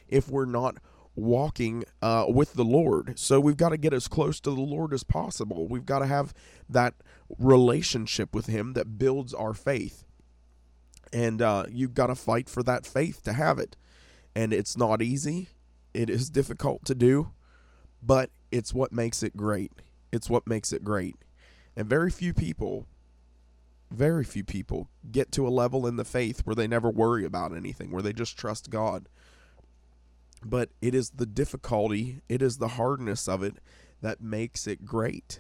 if 0.08 0.30
we're 0.30 0.46
not 0.46 0.78
walking 1.18 1.84
uh, 2.02 2.26
with 2.30 2.54
the 2.54 2.64
Lord. 2.64 3.18
So 3.20 3.40
we've 3.40 3.58
got 3.58 3.70
to 3.70 3.78
get 3.78 3.94
as 3.94 4.08
close 4.08 4.40
to 4.42 4.52
the 4.52 4.62
Lord 4.62 4.94
as 4.94 5.04
possible. 5.04 5.68
We've 5.68 5.86
got 5.86 6.00
to 6.00 6.06
have 6.06 6.34
that 6.70 6.94
relationship 7.38 8.34
with 8.34 8.46
Him 8.46 8.74
that 8.74 8.98
builds 8.98 9.34
our 9.34 9.54
faith. 9.54 10.06
And 11.12 11.42
uh, 11.42 11.66
you've 11.70 11.96
got 11.96 12.08
to 12.08 12.16
fight 12.16 12.48
for 12.48 12.62
that 12.64 12.86
faith 12.86 13.24
to 13.24 13.34
have 13.34 13.58
it. 13.58 13.76
And 14.36 14.54
it's 14.54 14.78
not 14.78 15.02
easy, 15.02 15.50
it 15.94 16.10
is 16.10 16.30
difficult 16.30 16.86
to 16.86 16.94
do, 16.94 17.32
but 18.04 18.30
it's 18.52 18.74
what 18.74 18.92
makes 18.92 19.24
it 19.24 19.36
great. 19.36 19.72
It's 20.12 20.30
what 20.30 20.46
makes 20.46 20.72
it 20.72 20.84
great. 20.84 21.16
And 21.76 21.90
very 21.90 22.12
few 22.12 22.34
people, 22.34 22.86
very 23.90 24.24
few 24.24 24.44
people 24.44 24.90
get 25.12 25.32
to 25.32 25.48
a 25.48 25.50
level 25.50 25.88
in 25.88 25.96
the 25.96 26.06
faith 26.06 26.42
where 26.42 26.56
they 26.56 26.68
never 26.68 26.92
worry 26.92 27.26
about 27.26 27.56
anything, 27.56 27.90
where 27.90 28.04
they 28.04 28.14
just 28.14 28.38
trust 28.38 28.70
God. 28.70 29.10
But 30.46 30.70
it 30.82 30.94
is 30.94 31.12
the 31.12 31.26
difficulty, 31.26 32.22
it 32.30 32.42
is 32.42 32.58
the 32.58 32.70
hardness 32.70 33.28
of 33.28 33.44
it 33.44 33.58
that 34.02 34.22
makes 34.22 34.68
it 34.68 34.86
great. 34.86 35.40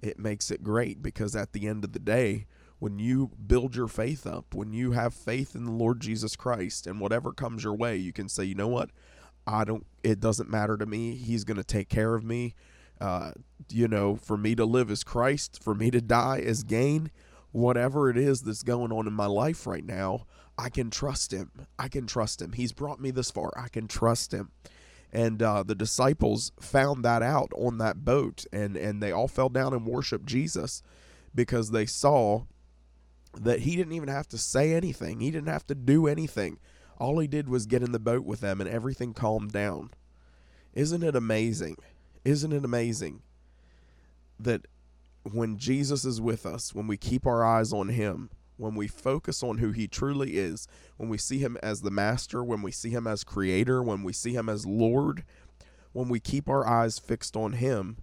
It 0.00 0.18
makes 0.18 0.50
it 0.50 0.62
great 0.62 1.02
because 1.02 1.34
at 1.34 1.52
the 1.52 1.66
end 1.66 1.84
of 1.84 1.92
the 1.92 1.98
day, 1.98 2.46
when 2.78 2.98
you 2.98 3.30
build 3.46 3.74
your 3.74 3.88
faith 3.88 4.26
up, 4.26 4.54
when 4.54 4.72
you 4.72 4.92
have 4.92 5.12
faith 5.12 5.54
in 5.54 5.64
the 5.64 5.72
Lord 5.72 6.00
Jesus 6.00 6.36
Christ, 6.36 6.86
and 6.86 7.00
whatever 7.00 7.32
comes 7.32 7.64
your 7.64 7.74
way, 7.74 7.96
you 7.96 8.12
can 8.12 8.28
say, 8.28 8.44
you 8.44 8.54
know 8.54 8.68
what? 8.68 8.90
I 9.46 9.64
don't, 9.64 9.86
it 10.04 10.20
doesn't 10.20 10.50
matter 10.50 10.76
to 10.76 10.86
me. 10.86 11.16
He's 11.16 11.44
going 11.44 11.56
to 11.56 11.64
take 11.64 11.88
care 11.88 12.14
of 12.14 12.22
me. 12.22 12.54
Uh, 13.00 13.32
you 13.70 13.88
know, 13.88 14.16
for 14.16 14.36
me 14.36 14.54
to 14.54 14.64
live 14.64 14.90
as 14.90 15.04
Christ, 15.04 15.62
for 15.62 15.74
me 15.74 15.90
to 15.90 16.00
die 16.00 16.40
as 16.44 16.64
gain, 16.64 17.10
whatever 17.52 18.10
it 18.10 18.16
is 18.16 18.42
that's 18.42 18.62
going 18.62 18.92
on 18.92 19.06
in 19.06 19.12
my 19.12 19.26
life 19.26 19.66
right 19.66 19.84
now, 19.84 20.26
I 20.56 20.68
can 20.68 20.90
trust 20.90 21.32
him. 21.32 21.50
I 21.78 21.88
can 21.88 22.06
trust 22.06 22.42
him. 22.42 22.52
He's 22.52 22.72
brought 22.72 23.00
me 23.00 23.10
this 23.10 23.30
far. 23.30 23.52
I 23.56 23.68
can 23.68 23.86
trust 23.86 24.32
him. 24.32 24.50
And 25.12 25.42
uh, 25.42 25.62
the 25.62 25.74
disciples 25.74 26.52
found 26.60 27.04
that 27.04 27.22
out 27.22 27.50
on 27.56 27.78
that 27.78 28.04
boat, 28.04 28.44
and, 28.52 28.76
and 28.76 29.02
they 29.02 29.12
all 29.12 29.28
fell 29.28 29.48
down 29.48 29.72
and 29.72 29.86
worshiped 29.86 30.26
Jesus 30.26 30.82
because 31.34 31.70
they 31.70 31.86
saw 31.86 32.42
that 33.34 33.60
he 33.60 33.76
didn't 33.76 33.92
even 33.92 34.08
have 34.08 34.28
to 34.28 34.38
say 34.38 34.74
anything. 34.74 35.20
He 35.20 35.30
didn't 35.30 35.48
have 35.48 35.66
to 35.68 35.74
do 35.74 36.06
anything. 36.06 36.58
All 36.98 37.18
he 37.20 37.28
did 37.28 37.48
was 37.48 37.66
get 37.66 37.82
in 37.82 37.92
the 37.92 37.98
boat 37.98 38.24
with 38.24 38.40
them, 38.40 38.60
and 38.60 38.68
everything 38.68 39.14
calmed 39.14 39.52
down. 39.52 39.90
Isn't 40.74 41.02
it 41.02 41.16
amazing? 41.16 41.76
Isn't 42.24 42.52
it 42.52 42.64
amazing 42.64 43.22
that 44.38 44.66
when 45.32 45.58
Jesus 45.58 46.04
is 46.04 46.20
with 46.20 46.46
us, 46.46 46.74
when 46.74 46.86
we 46.86 46.96
keep 46.96 47.26
our 47.26 47.44
eyes 47.44 47.72
on 47.72 47.88
him, 47.88 48.30
when 48.56 48.74
we 48.74 48.88
focus 48.88 49.42
on 49.42 49.58
who 49.58 49.72
he 49.72 49.86
truly 49.86 50.36
is, 50.36 50.66
when 50.96 51.08
we 51.08 51.18
see 51.18 51.38
him 51.38 51.56
as 51.62 51.82
the 51.82 51.90
master, 51.90 52.42
when 52.42 52.62
we 52.62 52.72
see 52.72 52.90
him 52.90 53.06
as 53.06 53.24
creator, 53.24 53.82
when 53.82 54.02
we 54.02 54.12
see 54.12 54.34
him 54.34 54.48
as 54.48 54.66
Lord, 54.66 55.24
when 55.92 56.08
we 56.08 56.20
keep 56.20 56.48
our 56.48 56.66
eyes 56.66 56.98
fixed 56.98 57.36
on 57.36 57.52
him, 57.52 57.98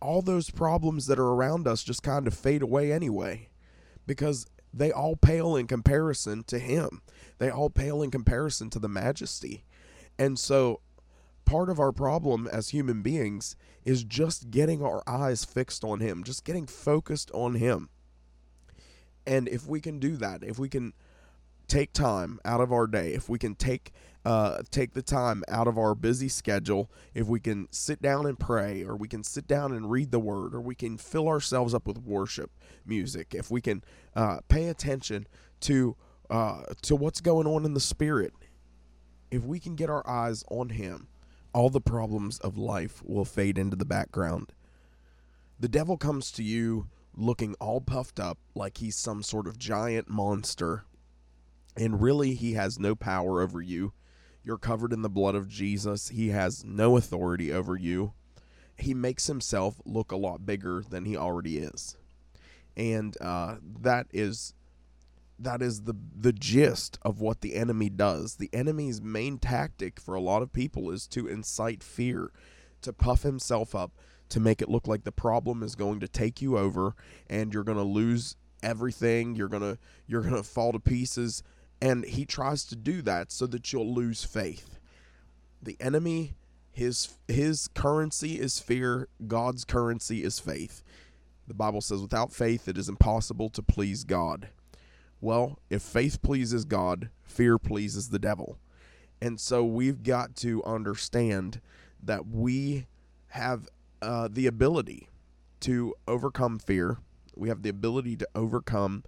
all 0.00 0.20
those 0.20 0.50
problems 0.50 1.06
that 1.06 1.18
are 1.18 1.28
around 1.28 1.68
us 1.68 1.82
just 1.82 2.02
kind 2.02 2.26
of 2.26 2.34
fade 2.34 2.62
away 2.62 2.92
anyway 2.92 3.48
because 4.06 4.46
they 4.74 4.90
all 4.90 5.16
pale 5.16 5.54
in 5.54 5.66
comparison 5.66 6.42
to 6.44 6.58
him. 6.58 7.02
They 7.38 7.50
all 7.50 7.70
pale 7.70 8.02
in 8.02 8.10
comparison 8.10 8.70
to 8.70 8.78
the 8.78 8.88
majesty. 8.88 9.64
And 10.18 10.38
so 10.38 10.80
part 11.52 11.68
of 11.68 11.78
our 11.78 11.92
problem 11.92 12.48
as 12.50 12.70
human 12.70 13.02
beings 13.02 13.56
is 13.84 14.04
just 14.04 14.50
getting 14.50 14.82
our 14.82 15.02
eyes 15.06 15.44
fixed 15.44 15.84
on 15.84 16.00
him, 16.00 16.24
just 16.24 16.46
getting 16.46 16.66
focused 16.66 17.30
on 17.34 17.56
him. 17.56 17.90
And 19.26 19.48
if 19.48 19.66
we 19.66 19.78
can 19.78 19.98
do 19.98 20.16
that, 20.16 20.42
if 20.42 20.58
we 20.58 20.70
can 20.70 20.94
take 21.68 21.92
time 21.92 22.40
out 22.46 22.62
of 22.62 22.72
our 22.72 22.86
day, 22.86 23.12
if 23.12 23.28
we 23.28 23.38
can 23.38 23.54
take 23.54 23.92
uh, 24.24 24.62
take 24.70 24.94
the 24.94 25.02
time 25.02 25.42
out 25.48 25.66
of 25.66 25.76
our 25.76 25.94
busy 25.94 26.28
schedule, 26.28 26.90
if 27.12 27.26
we 27.26 27.38
can 27.38 27.68
sit 27.70 28.00
down 28.00 28.24
and 28.24 28.38
pray, 28.38 28.82
or 28.82 28.96
we 28.96 29.08
can 29.08 29.22
sit 29.22 29.46
down 29.46 29.72
and 29.72 29.90
read 29.90 30.10
the 30.10 30.20
Word, 30.20 30.54
or 30.54 30.60
we 30.60 30.76
can 30.76 30.96
fill 30.96 31.28
ourselves 31.28 31.74
up 31.74 31.86
with 31.86 31.98
worship 31.98 32.50
music, 32.86 33.34
if 33.34 33.50
we 33.50 33.60
can 33.60 33.84
uh, 34.16 34.38
pay 34.48 34.68
attention 34.68 35.26
to 35.60 35.96
uh, 36.30 36.62
to 36.80 36.96
what's 36.96 37.20
going 37.20 37.46
on 37.46 37.66
in 37.66 37.74
the 37.74 37.80
Spirit, 37.80 38.32
if 39.30 39.44
we 39.44 39.60
can 39.60 39.74
get 39.74 39.90
our 39.90 40.08
eyes 40.08 40.44
on 40.48 40.70
Him, 40.70 41.08
all 41.52 41.70
the 41.70 41.80
problems 41.80 42.38
of 42.38 42.56
life 42.56 43.02
will 43.04 43.24
fade 43.24 43.58
into 43.58 43.76
the 43.76 43.84
background. 43.84 44.52
The 45.60 45.68
devil 45.68 45.96
comes 45.96 46.30
to 46.32 46.42
you 46.42 46.88
looking 47.14 47.54
all 47.60 47.80
puffed 47.80 48.18
up 48.18 48.38
like 48.54 48.78
he's 48.78 48.96
some 48.96 49.22
sort 49.22 49.46
of 49.46 49.58
giant 49.58 50.08
monster. 50.08 50.84
And 51.76 52.02
really, 52.02 52.34
he 52.34 52.54
has 52.54 52.78
no 52.78 52.94
power 52.94 53.40
over 53.40 53.60
you. 53.60 53.92
You're 54.44 54.58
covered 54.58 54.92
in 54.92 55.02
the 55.02 55.08
blood 55.08 55.34
of 55.34 55.48
Jesus. 55.48 56.08
He 56.08 56.28
has 56.28 56.64
no 56.64 56.96
authority 56.96 57.52
over 57.52 57.76
you. 57.76 58.12
He 58.76 58.94
makes 58.94 59.26
himself 59.26 59.80
look 59.84 60.10
a 60.10 60.16
lot 60.16 60.44
bigger 60.44 60.82
than 60.88 61.04
he 61.04 61.16
already 61.16 61.58
is. 61.58 61.96
And 62.76 63.16
uh, 63.20 63.56
that 63.80 64.06
is 64.12 64.54
that 65.38 65.62
is 65.62 65.82
the 65.82 65.94
the 66.14 66.32
gist 66.32 66.98
of 67.02 67.20
what 67.20 67.40
the 67.40 67.54
enemy 67.54 67.88
does. 67.88 68.36
The 68.36 68.50
enemy's 68.52 69.00
main 69.00 69.38
tactic 69.38 69.98
for 70.00 70.14
a 70.14 70.20
lot 70.20 70.42
of 70.42 70.52
people 70.52 70.90
is 70.90 71.06
to 71.08 71.26
incite 71.26 71.82
fear, 71.82 72.30
to 72.82 72.92
puff 72.92 73.22
himself 73.22 73.74
up, 73.74 73.92
to 74.28 74.40
make 74.40 74.62
it 74.62 74.68
look 74.68 74.86
like 74.86 75.04
the 75.04 75.12
problem 75.12 75.62
is 75.62 75.74
going 75.74 76.00
to 76.00 76.08
take 76.08 76.40
you 76.40 76.56
over 76.56 76.94
and 77.28 77.52
you're 77.52 77.64
going 77.64 77.78
to 77.78 77.82
lose 77.82 78.36
everything, 78.62 79.34
you're 79.34 79.48
going 79.48 79.62
to 79.62 79.78
you're 80.06 80.22
going 80.22 80.34
to 80.34 80.42
fall 80.42 80.72
to 80.72 80.80
pieces 80.80 81.42
and 81.80 82.04
he 82.04 82.24
tries 82.24 82.64
to 82.64 82.76
do 82.76 83.02
that 83.02 83.32
so 83.32 83.46
that 83.48 83.72
you'll 83.72 83.92
lose 83.92 84.22
faith. 84.22 84.78
The 85.60 85.76
enemy 85.80 86.34
his 86.72 87.18
his 87.28 87.68
currency 87.68 88.40
is 88.40 88.58
fear, 88.58 89.08
God's 89.26 89.64
currency 89.64 90.24
is 90.24 90.38
faith. 90.38 90.82
The 91.46 91.54
Bible 91.54 91.80
says 91.80 92.00
without 92.00 92.32
faith 92.32 92.68
it 92.68 92.78
is 92.78 92.88
impossible 92.88 93.50
to 93.50 93.62
please 93.62 94.04
God. 94.04 94.48
Well, 95.22 95.60
if 95.70 95.82
faith 95.82 96.20
pleases 96.20 96.64
God, 96.64 97.08
fear 97.22 97.56
pleases 97.56 98.08
the 98.08 98.18
devil. 98.18 98.58
And 99.20 99.38
so 99.38 99.64
we've 99.64 100.02
got 100.02 100.34
to 100.38 100.64
understand 100.64 101.60
that 102.02 102.26
we 102.26 102.86
have 103.28 103.68
uh, 104.02 104.28
the 104.28 104.48
ability 104.48 105.08
to 105.60 105.94
overcome 106.08 106.58
fear. 106.58 106.98
We 107.36 107.48
have 107.48 107.62
the 107.62 107.68
ability 107.68 108.16
to 108.16 108.28
overcome 108.34 109.04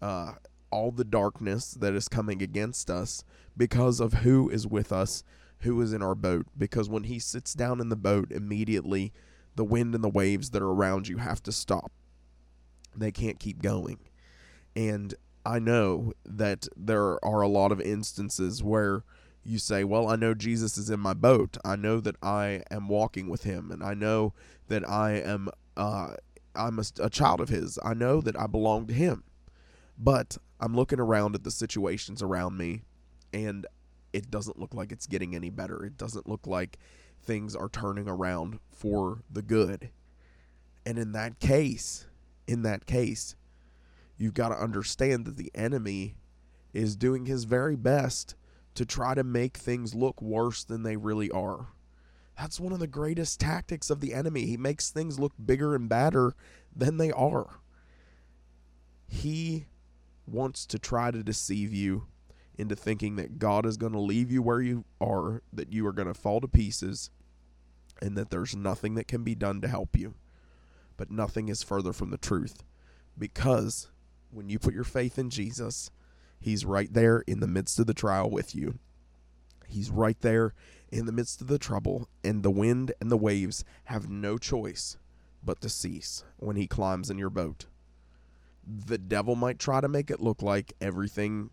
uh, 0.00 0.36
all 0.70 0.90
the 0.90 1.04
darkness 1.04 1.72
that 1.72 1.92
is 1.92 2.08
coming 2.08 2.40
against 2.40 2.88
us 2.88 3.22
because 3.54 4.00
of 4.00 4.14
who 4.14 4.48
is 4.48 4.66
with 4.66 4.90
us, 4.90 5.22
who 5.60 5.78
is 5.82 5.92
in 5.92 6.02
our 6.02 6.14
boat. 6.14 6.46
Because 6.56 6.88
when 6.88 7.04
he 7.04 7.18
sits 7.18 7.52
down 7.52 7.78
in 7.78 7.90
the 7.90 7.94
boat, 7.94 8.32
immediately 8.32 9.12
the 9.54 9.66
wind 9.66 9.94
and 9.94 10.02
the 10.02 10.08
waves 10.08 10.48
that 10.50 10.62
are 10.62 10.70
around 10.70 11.08
you 11.08 11.18
have 11.18 11.42
to 11.42 11.52
stop. 11.52 11.92
They 12.96 13.12
can't 13.12 13.38
keep 13.38 13.60
going. 13.60 13.98
And 14.74 15.14
I 15.48 15.58
know 15.58 16.12
that 16.26 16.68
there 16.76 17.24
are 17.24 17.40
a 17.40 17.48
lot 17.48 17.72
of 17.72 17.80
instances 17.80 18.62
where 18.62 19.02
you 19.42 19.58
say, 19.58 19.82
Well, 19.82 20.06
I 20.06 20.14
know 20.14 20.34
Jesus 20.34 20.76
is 20.76 20.90
in 20.90 21.00
my 21.00 21.14
boat. 21.14 21.56
I 21.64 21.74
know 21.74 22.00
that 22.00 22.16
I 22.22 22.64
am 22.70 22.86
walking 22.86 23.30
with 23.30 23.44
him, 23.44 23.70
and 23.70 23.82
I 23.82 23.94
know 23.94 24.34
that 24.66 24.86
I 24.86 25.12
am 25.12 25.48
uh, 25.74 26.08
I'm 26.54 26.78
a, 26.78 26.84
a 27.00 27.08
child 27.08 27.40
of 27.40 27.48
his. 27.48 27.78
I 27.82 27.94
know 27.94 28.20
that 28.20 28.38
I 28.38 28.46
belong 28.46 28.88
to 28.88 28.92
him. 28.92 29.24
But 29.96 30.36
I'm 30.60 30.76
looking 30.76 31.00
around 31.00 31.34
at 31.34 31.44
the 31.44 31.50
situations 31.50 32.22
around 32.22 32.58
me, 32.58 32.82
and 33.32 33.66
it 34.12 34.30
doesn't 34.30 34.58
look 34.58 34.74
like 34.74 34.92
it's 34.92 35.06
getting 35.06 35.34
any 35.34 35.48
better. 35.48 35.82
It 35.82 35.96
doesn't 35.96 36.28
look 36.28 36.46
like 36.46 36.78
things 37.22 37.56
are 37.56 37.70
turning 37.70 38.06
around 38.06 38.58
for 38.70 39.22
the 39.30 39.42
good. 39.42 39.88
And 40.84 40.98
in 40.98 41.12
that 41.12 41.40
case, 41.40 42.06
in 42.46 42.62
that 42.62 42.84
case, 42.84 43.34
you've 44.18 44.34
got 44.34 44.48
to 44.50 44.62
understand 44.62 45.24
that 45.24 45.36
the 45.36 45.50
enemy 45.54 46.16
is 46.72 46.96
doing 46.96 47.26
his 47.26 47.44
very 47.44 47.76
best 47.76 48.34
to 48.74 48.84
try 48.84 49.14
to 49.14 49.24
make 49.24 49.56
things 49.56 49.94
look 49.94 50.20
worse 50.20 50.64
than 50.64 50.82
they 50.82 50.96
really 50.96 51.30
are. 51.30 51.68
That's 52.36 52.60
one 52.60 52.72
of 52.72 52.78
the 52.78 52.86
greatest 52.86 53.40
tactics 53.40 53.90
of 53.90 54.00
the 54.00 54.14
enemy. 54.14 54.46
He 54.46 54.56
makes 54.56 54.90
things 54.90 55.18
look 55.18 55.32
bigger 55.44 55.74
and 55.74 55.88
badder 55.88 56.34
than 56.74 56.98
they 56.98 57.10
are. 57.10 57.60
He 59.08 59.66
wants 60.26 60.66
to 60.66 60.78
try 60.78 61.10
to 61.10 61.24
deceive 61.24 61.72
you 61.72 62.06
into 62.56 62.76
thinking 62.76 63.16
that 63.16 63.38
God 63.38 63.64
is 63.64 63.76
going 63.76 63.92
to 63.92 64.00
leave 64.00 64.30
you 64.30 64.42
where 64.42 64.60
you 64.60 64.84
are, 65.00 65.42
that 65.52 65.72
you 65.72 65.86
are 65.86 65.92
going 65.92 66.08
to 66.08 66.14
fall 66.14 66.40
to 66.40 66.48
pieces, 66.48 67.10
and 68.02 68.16
that 68.16 68.30
there's 68.30 68.54
nothing 68.54 68.94
that 68.94 69.08
can 69.08 69.24
be 69.24 69.34
done 69.34 69.60
to 69.60 69.68
help 69.68 69.96
you. 69.96 70.14
But 70.96 71.10
nothing 71.10 71.48
is 71.48 71.62
further 71.62 71.92
from 71.92 72.10
the 72.10 72.18
truth 72.18 72.62
because 73.16 73.88
when 74.30 74.48
you 74.48 74.58
put 74.58 74.74
your 74.74 74.84
faith 74.84 75.18
in 75.18 75.30
Jesus, 75.30 75.90
He's 76.40 76.64
right 76.64 76.92
there 76.92 77.20
in 77.26 77.40
the 77.40 77.46
midst 77.46 77.78
of 77.78 77.86
the 77.86 77.94
trial 77.94 78.30
with 78.30 78.54
you. 78.54 78.78
He's 79.66 79.90
right 79.90 80.20
there 80.20 80.54
in 80.90 81.06
the 81.06 81.12
midst 81.12 81.40
of 81.40 81.48
the 81.48 81.58
trouble, 81.58 82.08
and 82.24 82.42
the 82.42 82.50
wind 82.50 82.92
and 83.00 83.10
the 83.10 83.16
waves 83.16 83.64
have 83.84 84.08
no 84.08 84.38
choice 84.38 84.96
but 85.44 85.60
to 85.60 85.68
cease 85.68 86.24
when 86.36 86.56
He 86.56 86.66
climbs 86.66 87.10
in 87.10 87.18
your 87.18 87.30
boat. 87.30 87.66
The 88.66 88.98
devil 88.98 89.34
might 89.34 89.58
try 89.58 89.80
to 89.80 89.88
make 89.88 90.10
it 90.10 90.20
look 90.20 90.42
like 90.42 90.74
everything 90.80 91.50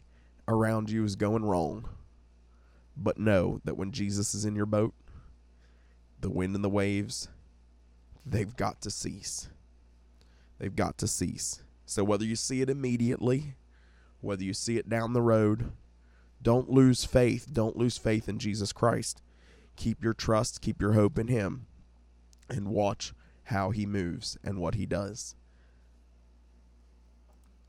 around 0.48 0.90
you 0.90 1.04
is 1.04 1.16
going 1.16 1.44
wrong, 1.44 1.90
but 2.96 3.18
know 3.18 3.62
that 3.64 3.78
when 3.78 3.92
Jesus 3.92 4.34
is 4.34 4.46
in 4.46 4.56
your 4.56 4.66
boat, 4.66 4.94
the 6.22 6.30
wind 6.30 6.56
and 6.56 6.64
the 6.64 6.70
waves, 6.70 7.30
they've 8.26 8.56
got 8.56 8.82
to 8.82 8.90
cease. 8.90 9.50
They've 10.60 10.76
got 10.76 10.98
to 11.00 11.08
cease. 11.08 11.62
So 11.86 12.04
whether 12.04 12.26
you 12.26 12.36
see 12.36 12.62
it 12.62 12.70
immediately, 12.70 13.56
whether 14.22 14.44
you 14.44 14.54
see 14.54 14.78
it 14.78 14.90
down 14.90 15.14
the 15.14 15.22
road, 15.22 15.72
don't 16.42 16.70
lose 16.70 17.06
faith. 17.06 17.48
Don't 17.52 17.78
lose 17.78 17.98
faith 17.98 18.28
in 18.28 18.40
Jesus 18.40 18.72
Christ. 18.72 19.22
Keep 19.76 20.04
your 20.04 20.14
trust, 20.14 20.62
keep 20.62 20.82
your 20.82 20.94
hope 20.94 21.18
in 21.20 21.28
Him, 21.28 21.68
and 22.50 22.70
watch 22.70 23.14
how 23.46 23.72
He 23.72 23.86
moves 23.86 24.38
and 24.44 24.60
what 24.60 24.76
He 24.76 24.86
does. 24.86 25.36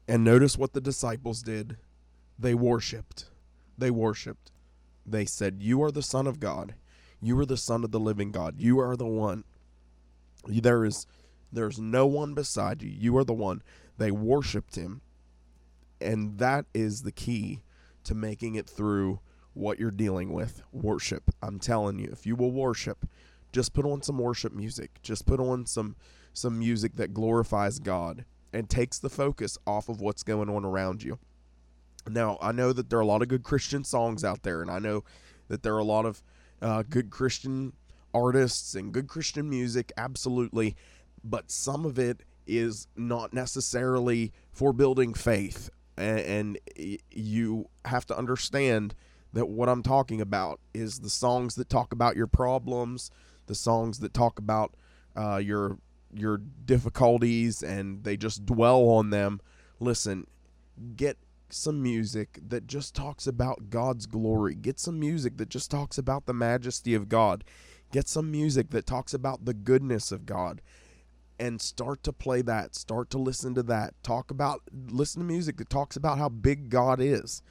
And 0.09 0.22
notice 0.24 0.57
what 0.57 0.72
the 0.72 0.81
disciples 0.81 1.42
did. 1.42 1.76
They 2.38 2.55
worshiped. 2.55 3.26
They 3.76 3.90
worshiped. 3.90 4.52
They 5.05 5.24
said, 5.24 5.62
You 5.62 5.83
are 5.83 5.90
the 5.90 6.02
Son 6.02 6.26
of 6.26 6.40
God. 6.40 6.74
You 7.20 7.38
are 7.38 7.46
the 7.46 7.57
Son 7.57 7.83
of 7.83 7.90
the 7.90 8.00
living 8.00 8.31
God. 8.31 8.57
You 8.59 8.79
are 8.79 8.96
the 8.96 9.07
one. 9.07 9.44
There 10.46 10.85
is 10.85 11.07
there's 11.52 11.79
no 11.79 12.07
one 12.07 12.35
beside 12.35 12.83
you. 12.83 12.90
You 12.90 13.16
are 13.16 13.24
the 13.24 13.33
one. 13.33 13.62
They 13.98 14.11
worshiped 14.11 14.76
him. 14.76 15.00
And 16.00 16.38
that 16.38 16.66
is 16.74 17.02
the 17.02 17.12
key 17.12 17.62
to 18.04 18.14
making 18.14 18.54
it 18.54 18.68
through 18.68 19.20
what 19.54 19.78
you're 19.78 19.90
dealing 19.90 20.32
with. 20.32 20.62
Worship. 20.72 21.30
I'm 21.42 21.59
telling 21.59 21.98
you, 21.98 22.09
if 22.12 22.26
you 22.26 22.37
will 22.37 22.52
worship, 22.52 23.09
just 23.52 23.72
put 23.72 23.87
on 23.87 24.02
some 24.02 24.18
worship 24.18 24.52
music. 24.52 25.00
Just 25.02 25.26
put 25.26 25.40
on 25.40 25.66
some 25.66 25.96
some 26.35 26.59
music 26.59 26.96
that 26.96 27.14
glorifies 27.14 27.78
God 27.78 28.26
and 28.52 28.68
takes 28.68 28.98
the 28.98 29.09
focus 29.09 29.56
off 29.66 29.88
of 29.88 30.02
what's 30.02 30.22
going 30.22 30.50
on 30.50 30.66
around 30.66 31.02
you. 31.02 31.18
Now, 32.09 32.37
I 32.42 32.52
know 32.52 32.74
that 32.74 32.90
there 32.90 32.98
are 32.98 33.02
a 33.02 33.06
lot 33.06 33.22
of 33.22 33.28
good 33.28 33.42
Christian 33.42 33.85
songs 33.85 34.22
out 34.22 34.42
there, 34.42 34.61
and 34.61 34.70
I 34.70 34.78
know 34.78 35.02
that 35.48 35.62
there 35.62 35.74
are 35.74 35.78
a 35.78 35.85
lot 35.85 36.04
of 36.04 36.22
uh, 36.61 36.82
good 36.88 37.11
Christian 37.11 37.72
artists 38.12 38.74
and 38.74 38.92
good 38.92 39.09
Christian 39.09 39.48
music, 39.48 39.92
absolutely. 39.96 40.76
But 41.24 41.50
some 41.50 41.85
of 41.85 41.98
it 41.98 42.22
is 42.46 42.87
not 42.96 43.32
necessarily 43.32 44.32
for 44.52 44.72
building 44.72 45.14
faith. 45.14 45.70
And, 45.96 46.20
and 46.20 46.59
you 47.11 47.68
have 47.85 48.06
to 48.06 48.16
understand 48.16 48.94
that 49.32 49.46
what 49.46 49.68
I'm 49.68 49.82
talking 49.82 50.20
about 50.20 50.61
is 50.72 51.00
the 51.00 51.11
songs 51.11 51.54
that 51.56 51.68
talk 51.68 51.92
about 51.92 52.16
your 52.16 52.26
problems, 52.26 53.11
the 53.46 53.54
songs 53.54 53.98
that 54.00 54.14
talk 54.14 54.38
about 54.38 54.74
uh, 55.14 55.37
your 55.37 55.78
your 56.14 56.38
difficulties, 56.38 57.62
and 57.62 58.04
they 58.04 58.16
just 58.16 58.46
dwell 58.46 58.88
on 58.88 59.11
them. 59.11 59.40
Listen, 59.80 60.26
get 60.96 61.18
some 61.50 61.82
music 61.82 62.38
that 62.48 62.66
just 62.66 62.94
talks 62.94 63.26
about 63.26 63.70
God's 63.70 64.06
glory. 64.06 64.54
Get 64.54 64.78
some 64.80 64.98
music 64.98 65.37
that 65.37 65.48
just 65.48 65.70
talks 65.70 65.98
about 65.98 66.26
the 66.26 66.32
majesty 66.32 66.94
of 66.94 67.09
God. 67.09 67.44
Get 67.92 68.09
some 68.09 68.30
music 68.30 68.70
that 68.70 68.87
talks 68.87 69.14
about 69.14 69.44
the 69.44 69.54
goodness 69.54 70.11
of 70.11 70.26
God 70.26 70.61
and 71.38 71.61
start 71.61 72.03
to 72.05 72.12
play 72.12 72.42
that, 72.42 72.75
start 72.75 73.11
to 73.11 73.18
listen 73.18 73.55
to 73.55 73.62
that. 73.64 73.94
Talk 74.03 74.31
about 74.31 74.62
listen 74.88 75.20
to 75.20 75.27
music 75.27 75.57
that 75.59 75.70
talks 75.70 75.96
about 75.96 76.18
how 76.18 76.29
big 76.29 76.70
God 76.70 77.01
is 77.01 77.42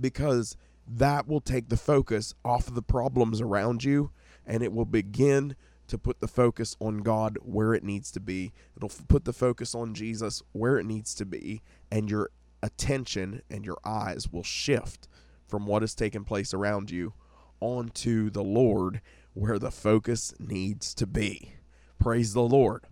because 0.00 0.56
that 0.86 1.26
will 1.26 1.40
take 1.40 1.68
the 1.68 1.76
focus 1.76 2.34
off 2.44 2.68
of 2.68 2.74
the 2.74 2.82
problems 2.82 3.40
around 3.40 3.84
you 3.84 4.10
and 4.46 4.62
it 4.62 4.72
will 4.72 4.84
begin 4.84 5.54
to 5.88 5.98
put 5.98 6.20
the 6.20 6.28
focus 6.28 6.76
on 6.80 6.98
God 6.98 7.38
where 7.42 7.74
it 7.74 7.84
needs 7.84 8.10
to 8.12 8.20
be. 8.20 8.52
It'll 8.76 8.90
put 9.08 9.24
the 9.24 9.32
focus 9.32 9.74
on 9.74 9.94
Jesus 9.94 10.42
where 10.52 10.78
it 10.78 10.86
needs 10.86 11.14
to 11.16 11.24
be 11.24 11.62
and 11.90 12.10
your 12.10 12.30
attention 12.62 13.42
and 13.50 13.64
your 13.64 13.78
eyes 13.84 14.28
will 14.30 14.44
shift 14.44 15.08
from 15.46 15.66
what 15.66 15.82
is 15.82 15.94
taking 15.94 16.24
place 16.24 16.54
around 16.54 16.90
you 16.90 17.12
onto 17.60 18.30
the 18.30 18.42
Lord 18.42 19.00
where 19.34 19.58
the 19.58 19.70
focus 19.70 20.34
needs 20.38 20.94
to 20.94 21.06
be. 21.06 21.54
Praise 21.98 22.32
the 22.32 22.42
Lord. 22.42 22.86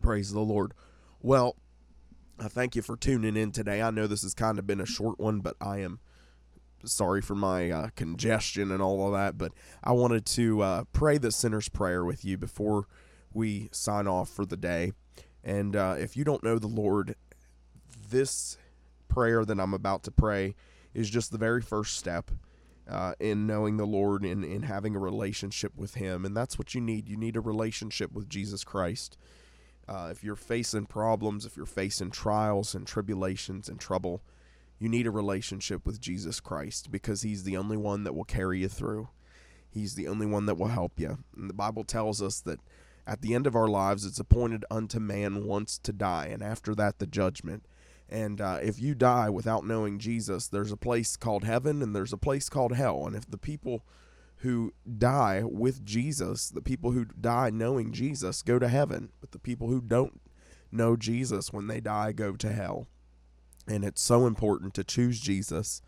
Praise 0.00 0.32
the 0.32 0.40
Lord. 0.40 0.72
Well, 1.20 1.56
I 2.38 2.48
thank 2.48 2.76
you 2.76 2.82
for 2.82 2.96
tuning 2.96 3.36
in 3.36 3.50
today. 3.50 3.82
I 3.82 3.90
know 3.90 4.06
this 4.06 4.22
has 4.22 4.34
kind 4.34 4.58
of 4.58 4.66
been 4.66 4.80
a 4.80 4.86
short 4.86 5.18
one, 5.18 5.40
but 5.40 5.56
I 5.60 5.78
am 5.78 6.00
sorry 6.84 7.22
for 7.22 7.34
my 7.34 7.70
uh, 7.70 7.88
congestion 7.96 8.70
and 8.70 8.82
all 8.82 9.06
of 9.06 9.12
that. 9.12 9.38
But 9.38 9.52
I 9.82 9.92
wanted 9.92 10.26
to 10.26 10.62
uh, 10.62 10.84
pray 10.92 11.18
the 11.18 11.32
sinner's 11.32 11.68
prayer 11.68 12.04
with 12.04 12.24
you 12.24 12.36
before 12.36 12.86
we 13.32 13.68
sign 13.72 14.06
off 14.06 14.28
for 14.28 14.44
the 14.44 14.56
day. 14.56 14.92
And 15.42 15.76
uh, 15.76 15.96
if 15.98 16.16
you 16.16 16.24
don't 16.24 16.42
know 16.42 16.58
the 16.58 16.66
Lord, 16.66 17.14
this 18.10 18.58
prayer 19.08 19.44
that 19.44 19.58
I'm 19.58 19.74
about 19.74 20.02
to 20.04 20.10
pray 20.10 20.54
is 20.92 21.08
just 21.08 21.30
the 21.30 21.38
very 21.38 21.62
first 21.62 21.96
step 21.96 22.30
uh, 22.88 23.14
in 23.18 23.46
knowing 23.46 23.76
the 23.76 23.86
Lord 23.86 24.24
and 24.24 24.44
in 24.44 24.62
having 24.62 24.94
a 24.94 25.00
relationship 25.00 25.72
with 25.76 25.94
Him. 25.94 26.24
And 26.24 26.36
that's 26.36 26.58
what 26.58 26.74
you 26.74 26.80
need. 26.80 27.08
You 27.08 27.16
need 27.16 27.36
a 27.36 27.40
relationship 27.40 28.12
with 28.12 28.28
Jesus 28.28 28.64
Christ. 28.64 29.16
Uh, 29.88 30.08
if 30.10 30.24
you're 30.24 30.36
facing 30.36 30.86
problems, 30.86 31.46
if 31.46 31.56
you're 31.56 31.66
facing 31.66 32.10
trials 32.10 32.74
and 32.74 32.86
tribulations 32.86 33.68
and 33.68 33.78
trouble, 33.78 34.22
you 34.78 34.88
need 34.88 35.06
a 35.06 35.10
relationship 35.10 35.86
with 35.86 36.00
Jesus 36.00 36.40
Christ 36.40 36.90
because 36.90 37.22
He's 37.22 37.44
the 37.44 37.56
only 37.56 37.76
one 37.76 38.04
that 38.04 38.14
will 38.14 38.24
carry 38.24 38.60
you 38.60 38.68
through. 38.68 39.08
He's 39.70 39.94
the 39.94 40.08
only 40.08 40.26
one 40.26 40.46
that 40.46 40.56
will 40.56 40.68
help 40.68 40.98
you. 40.98 41.18
And 41.36 41.48
the 41.48 41.54
Bible 41.54 41.84
tells 41.84 42.20
us 42.20 42.40
that 42.40 42.60
at 43.06 43.22
the 43.22 43.34
end 43.34 43.46
of 43.46 43.54
our 43.54 43.68
lives, 43.68 44.04
it's 44.04 44.18
appointed 44.18 44.64
unto 44.70 44.98
man 44.98 45.44
once 45.44 45.78
to 45.78 45.92
die, 45.92 46.26
and 46.26 46.42
after 46.42 46.74
that, 46.74 46.98
the 46.98 47.06
judgment. 47.06 47.66
And 48.08 48.40
uh, 48.40 48.58
if 48.62 48.80
you 48.80 48.94
die 48.94 49.30
without 49.30 49.66
knowing 49.66 49.98
Jesus, 49.98 50.46
there's 50.48 50.72
a 50.72 50.76
place 50.76 51.16
called 51.16 51.44
heaven 51.44 51.82
and 51.82 51.94
there's 51.94 52.12
a 52.12 52.18
place 52.18 52.48
called 52.48 52.76
hell. 52.76 53.04
And 53.06 53.16
if 53.16 53.28
the 53.28 53.38
people 53.38 53.84
who 54.38 54.72
die 54.98 55.42
with 55.44 55.84
Jesus, 55.84 56.50
the 56.50 56.60
people 56.60 56.92
who 56.92 57.06
die 57.06 57.50
knowing 57.50 57.92
Jesus, 57.92 58.42
go 58.42 58.58
to 58.58 58.68
heaven, 58.68 59.10
but 59.20 59.32
the 59.32 59.38
people 59.38 59.68
who 59.68 59.80
don't 59.80 60.20
know 60.70 60.96
Jesus 60.96 61.52
when 61.52 61.66
they 61.66 61.80
die 61.80 62.12
go 62.12 62.32
to 62.36 62.52
hell. 62.52 62.86
And 63.66 63.84
it's 63.84 64.02
so 64.02 64.26
important 64.26 64.74
to 64.74 64.84
choose 64.84 65.20
Jesus 65.20 65.80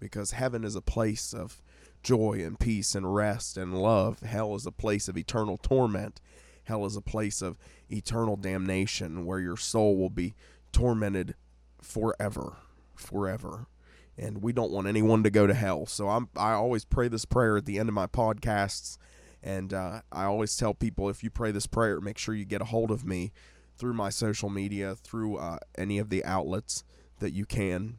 because 0.00 0.32
heaven 0.32 0.64
is 0.64 0.74
a 0.74 0.82
place 0.82 1.32
of 1.32 1.62
joy 2.02 2.42
and 2.44 2.58
peace 2.58 2.94
and 2.94 3.14
rest 3.14 3.56
and 3.56 3.80
love. 3.80 4.20
Hell 4.20 4.54
is 4.56 4.66
a 4.66 4.72
place 4.72 5.08
of 5.08 5.16
eternal 5.16 5.56
torment. 5.56 6.20
Hell 6.64 6.84
is 6.84 6.96
a 6.96 7.00
place 7.00 7.40
of 7.40 7.56
eternal 7.88 8.36
damnation 8.36 9.24
where 9.24 9.40
your 9.40 9.56
soul 9.56 9.96
will 9.96 10.10
be 10.10 10.34
tormented 10.72 11.34
forever. 11.80 12.56
Forever 12.94 13.68
and 14.18 14.42
we 14.42 14.52
don't 14.52 14.70
want 14.70 14.86
anyone 14.86 15.22
to 15.22 15.30
go 15.30 15.46
to 15.46 15.54
hell. 15.54 15.86
So 15.86 16.08
I'm 16.08 16.28
I 16.36 16.52
always 16.52 16.84
pray 16.84 17.08
this 17.08 17.24
prayer 17.24 17.56
at 17.56 17.64
the 17.64 17.78
end 17.78 17.88
of 17.88 17.94
my 17.94 18.06
podcasts, 18.06 18.98
and 19.42 19.72
uh, 19.72 20.02
I 20.10 20.24
always 20.24 20.56
tell 20.56 20.74
people 20.74 21.08
if 21.08 21.22
you 21.22 21.30
pray 21.30 21.50
this 21.52 21.66
prayer, 21.66 22.00
make 22.00 22.18
sure 22.18 22.34
you 22.34 22.44
get 22.44 22.62
a 22.62 22.66
hold 22.66 22.90
of 22.90 23.04
me 23.04 23.32
through 23.76 23.94
my 23.94 24.10
social 24.10 24.50
media, 24.50 24.94
through 24.94 25.36
uh, 25.36 25.58
any 25.76 25.98
of 25.98 26.10
the 26.10 26.24
outlets 26.24 26.84
that 27.18 27.32
you 27.32 27.44
can 27.44 27.96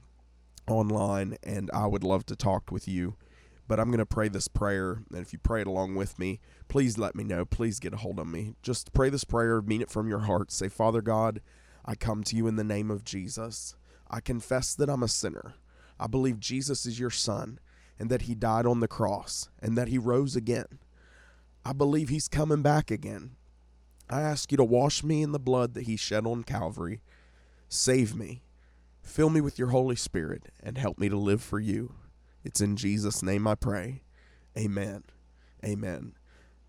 online, 0.67 1.37
and 1.43 1.69
I 1.73 1.87
would 1.87 2.03
love 2.03 2.25
to 2.27 2.35
talk 2.35 2.71
with 2.71 2.87
you. 2.87 3.15
But 3.67 3.79
I'm 3.79 3.87
going 3.87 3.99
to 3.99 4.05
pray 4.05 4.27
this 4.27 4.49
prayer, 4.49 5.03
and 5.09 5.21
if 5.21 5.31
you 5.31 5.39
pray 5.39 5.61
it 5.61 5.67
along 5.67 5.95
with 5.95 6.19
me, 6.19 6.41
please 6.67 6.97
let 6.97 7.15
me 7.15 7.23
know. 7.23 7.45
Please 7.45 7.79
get 7.79 7.93
a 7.93 7.97
hold 7.97 8.19
of 8.19 8.27
me. 8.27 8.55
Just 8.61 8.91
pray 8.93 9.09
this 9.09 9.23
prayer, 9.23 9.61
mean 9.61 9.81
it 9.81 9.89
from 9.89 10.09
your 10.09 10.19
heart. 10.19 10.51
Say, 10.51 10.67
Father 10.67 11.01
God, 11.01 11.41
I 11.85 11.95
come 11.95 12.23
to 12.25 12.35
you 12.35 12.45
in 12.47 12.57
the 12.57 12.63
name 12.63 12.91
of 12.91 13.05
Jesus. 13.05 13.75
I 14.09 14.19
confess 14.19 14.75
that 14.75 14.89
I'm 14.89 15.01
a 15.01 15.07
sinner. 15.07 15.55
I 15.99 16.07
believe 16.07 16.39
Jesus 16.39 16.85
is 16.85 16.99
your 16.99 17.09
son 17.09 17.59
and 17.99 18.09
that 18.09 18.23
he 18.23 18.35
died 18.35 18.65
on 18.65 18.79
the 18.79 18.87
cross 18.87 19.49
and 19.61 19.77
that 19.77 19.87
he 19.87 19.97
rose 19.97 20.35
again. 20.35 20.79
I 21.65 21.73
believe 21.73 22.09
he's 22.09 22.27
coming 22.27 22.61
back 22.61 22.91
again. 22.91 23.35
I 24.09 24.21
ask 24.21 24.51
you 24.51 24.57
to 24.57 24.63
wash 24.63 25.03
me 25.03 25.21
in 25.21 25.31
the 25.31 25.39
blood 25.39 25.73
that 25.73 25.83
he 25.83 25.95
shed 25.95 26.25
on 26.25 26.43
Calvary. 26.43 27.01
Save 27.69 28.15
me. 28.15 28.43
Fill 29.01 29.29
me 29.29 29.41
with 29.41 29.57
your 29.57 29.69
Holy 29.69 29.95
Spirit 29.95 30.49
and 30.61 30.77
help 30.77 30.97
me 30.97 31.09
to 31.09 31.17
live 31.17 31.41
for 31.41 31.59
you. 31.59 31.95
It's 32.43 32.61
in 32.61 32.75
Jesus' 32.75 33.23
name 33.23 33.47
I 33.47 33.55
pray. 33.55 34.03
Amen. 34.57 35.03
Amen. 35.63 36.13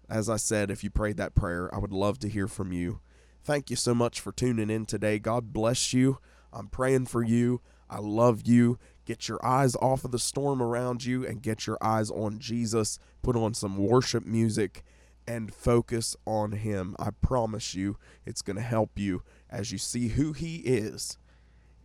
As 0.09 0.29
I 0.29 0.37
said, 0.37 0.71
if 0.71 0.85
you 0.85 0.91
prayed 0.91 1.17
that 1.17 1.35
prayer, 1.35 1.75
I 1.75 1.79
would 1.79 1.93
love 1.93 2.19
to 2.21 2.29
hear 2.29 2.47
from 2.47 2.73
you. 2.73 3.01
Thank 3.43 3.71
you 3.71 3.77
so 3.77 3.95
much 3.95 4.21
for 4.21 4.33
tuning 4.33 4.71
in 4.71 4.87
today. 4.87 5.19
God 5.19 5.53
bless 5.53 5.93
you. 5.93 6.19
I'm 6.53 6.69
praying 6.69 7.07
for 7.07 7.23
you. 7.23 7.61
I 7.91 7.99
love 7.99 8.43
you. 8.47 8.79
Get 9.05 9.29
your 9.29 9.45
eyes 9.45 9.77
off 9.77 10.05
of 10.05 10.13
the 10.13 10.19
storm 10.19 10.63
around 10.63 11.05
you 11.05 11.27
and 11.27 11.43
get 11.43 11.67
your 11.67 11.79
eyes 11.83 12.11
on 12.11 12.39
Jesus. 12.39 12.99
Put 13.23 13.37
on 13.37 13.55
some 13.55 13.77
worship 13.77 14.25
music 14.25 14.83
and 15.27 15.55
focus 15.55 16.17
on 16.27 16.53
Him. 16.53 16.97
I 16.99 17.11
promise 17.11 17.75
you, 17.75 17.99
it's 18.25 18.43
going 18.43 18.57
to 18.57 18.63
help 18.63 18.99
you 18.99 19.23
as 19.51 19.73
you 19.73 19.79
see 19.79 20.09
who 20.09 20.33
He 20.33 20.57
is. 20.57 21.19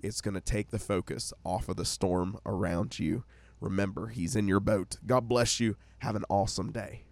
It's 0.02 0.22
going 0.22 0.36
to 0.36 0.42
take 0.42 0.72
the 0.72 0.80
focus 0.80 1.34
off 1.44 1.68
of 1.68 1.76
the 1.76 1.86
storm 1.86 2.38
around 2.46 3.00
you. 3.00 3.26
Remember, 3.60 4.08
He's 4.08 4.36
in 4.36 4.48
your 4.48 4.62
boat. 4.62 4.98
God 5.06 5.28
bless 5.28 5.60
you. 5.60 5.76
Have 6.00 6.16
an 6.16 6.24
awesome 6.30 6.72
day. 6.72 7.04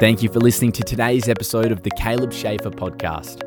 Thank 0.00 0.22
you 0.22 0.28
for 0.28 0.40
listening 0.40 0.72
to 0.72 0.82
today's 0.82 1.28
episode 1.28 1.70
of 1.72 1.82
the 1.82 1.90
Caleb 1.90 2.32
Schaefer 2.32 2.70
podcast. 2.70 3.42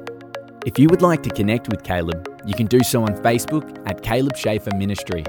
If 0.65 0.77
you 0.77 0.87
would 0.89 1.01
like 1.01 1.23
to 1.23 1.29
connect 1.29 1.69
with 1.69 1.83
Caleb, 1.83 2.41
you 2.45 2.53
can 2.53 2.67
do 2.67 2.81
so 2.81 3.03
on 3.03 3.15
Facebook 3.23 3.81
at 3.89 4.03
Caleb 4.03 4.37
Schaefer 4.37 4.75
Ministry 4.75 5.23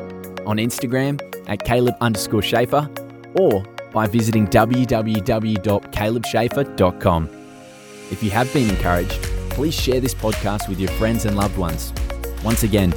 on 0.47 0.59
Instagram 0.59 1.21
at 1.49 1.65
Caleb 1.65 1.97
underscore 2.01 2.43
Schaefer 2.43 2.89
or 3.35 3.65
by 3.93 4.07
visiting 4.07 4.47
www.calebschaefer.com. 4.47 7.29
If 8.11 8.23
you 8.23 8.31
have 8.31 8.53
been 8.53 8.71
encouraged, 8.71 9.23
please 9.51 9.75
share 9.75 10.01
this 10.01 10.15
podcast 10.15 10.69
with 10.69 10.81
your 10.81 10.91
friends 10.93 11.25
and 11.25 11.37
loved 11.37 11.57
ones. 11.57 11.93
Once 12.45 12.63
again, 12.63 12.95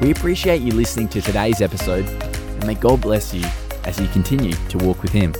we 0.00 0.10
appreciate 0.10 0.62
you 0.62 0.72
listening 0.72 1.08
to 1.08 1.20
today's 1.20 1.60
episode 1.60 2.06
and 2.06 2.66
may 2.66 2.74
God 2.74 3.00
bless 3.00 3.34
you 3.34 3.44
as 3.84 4.00
you 4.00 4.08
continue 4.08 4.52
to 4.68 4.78
walk 4.78 5.02
with 5.02 5.12
Him. 5.12 5.34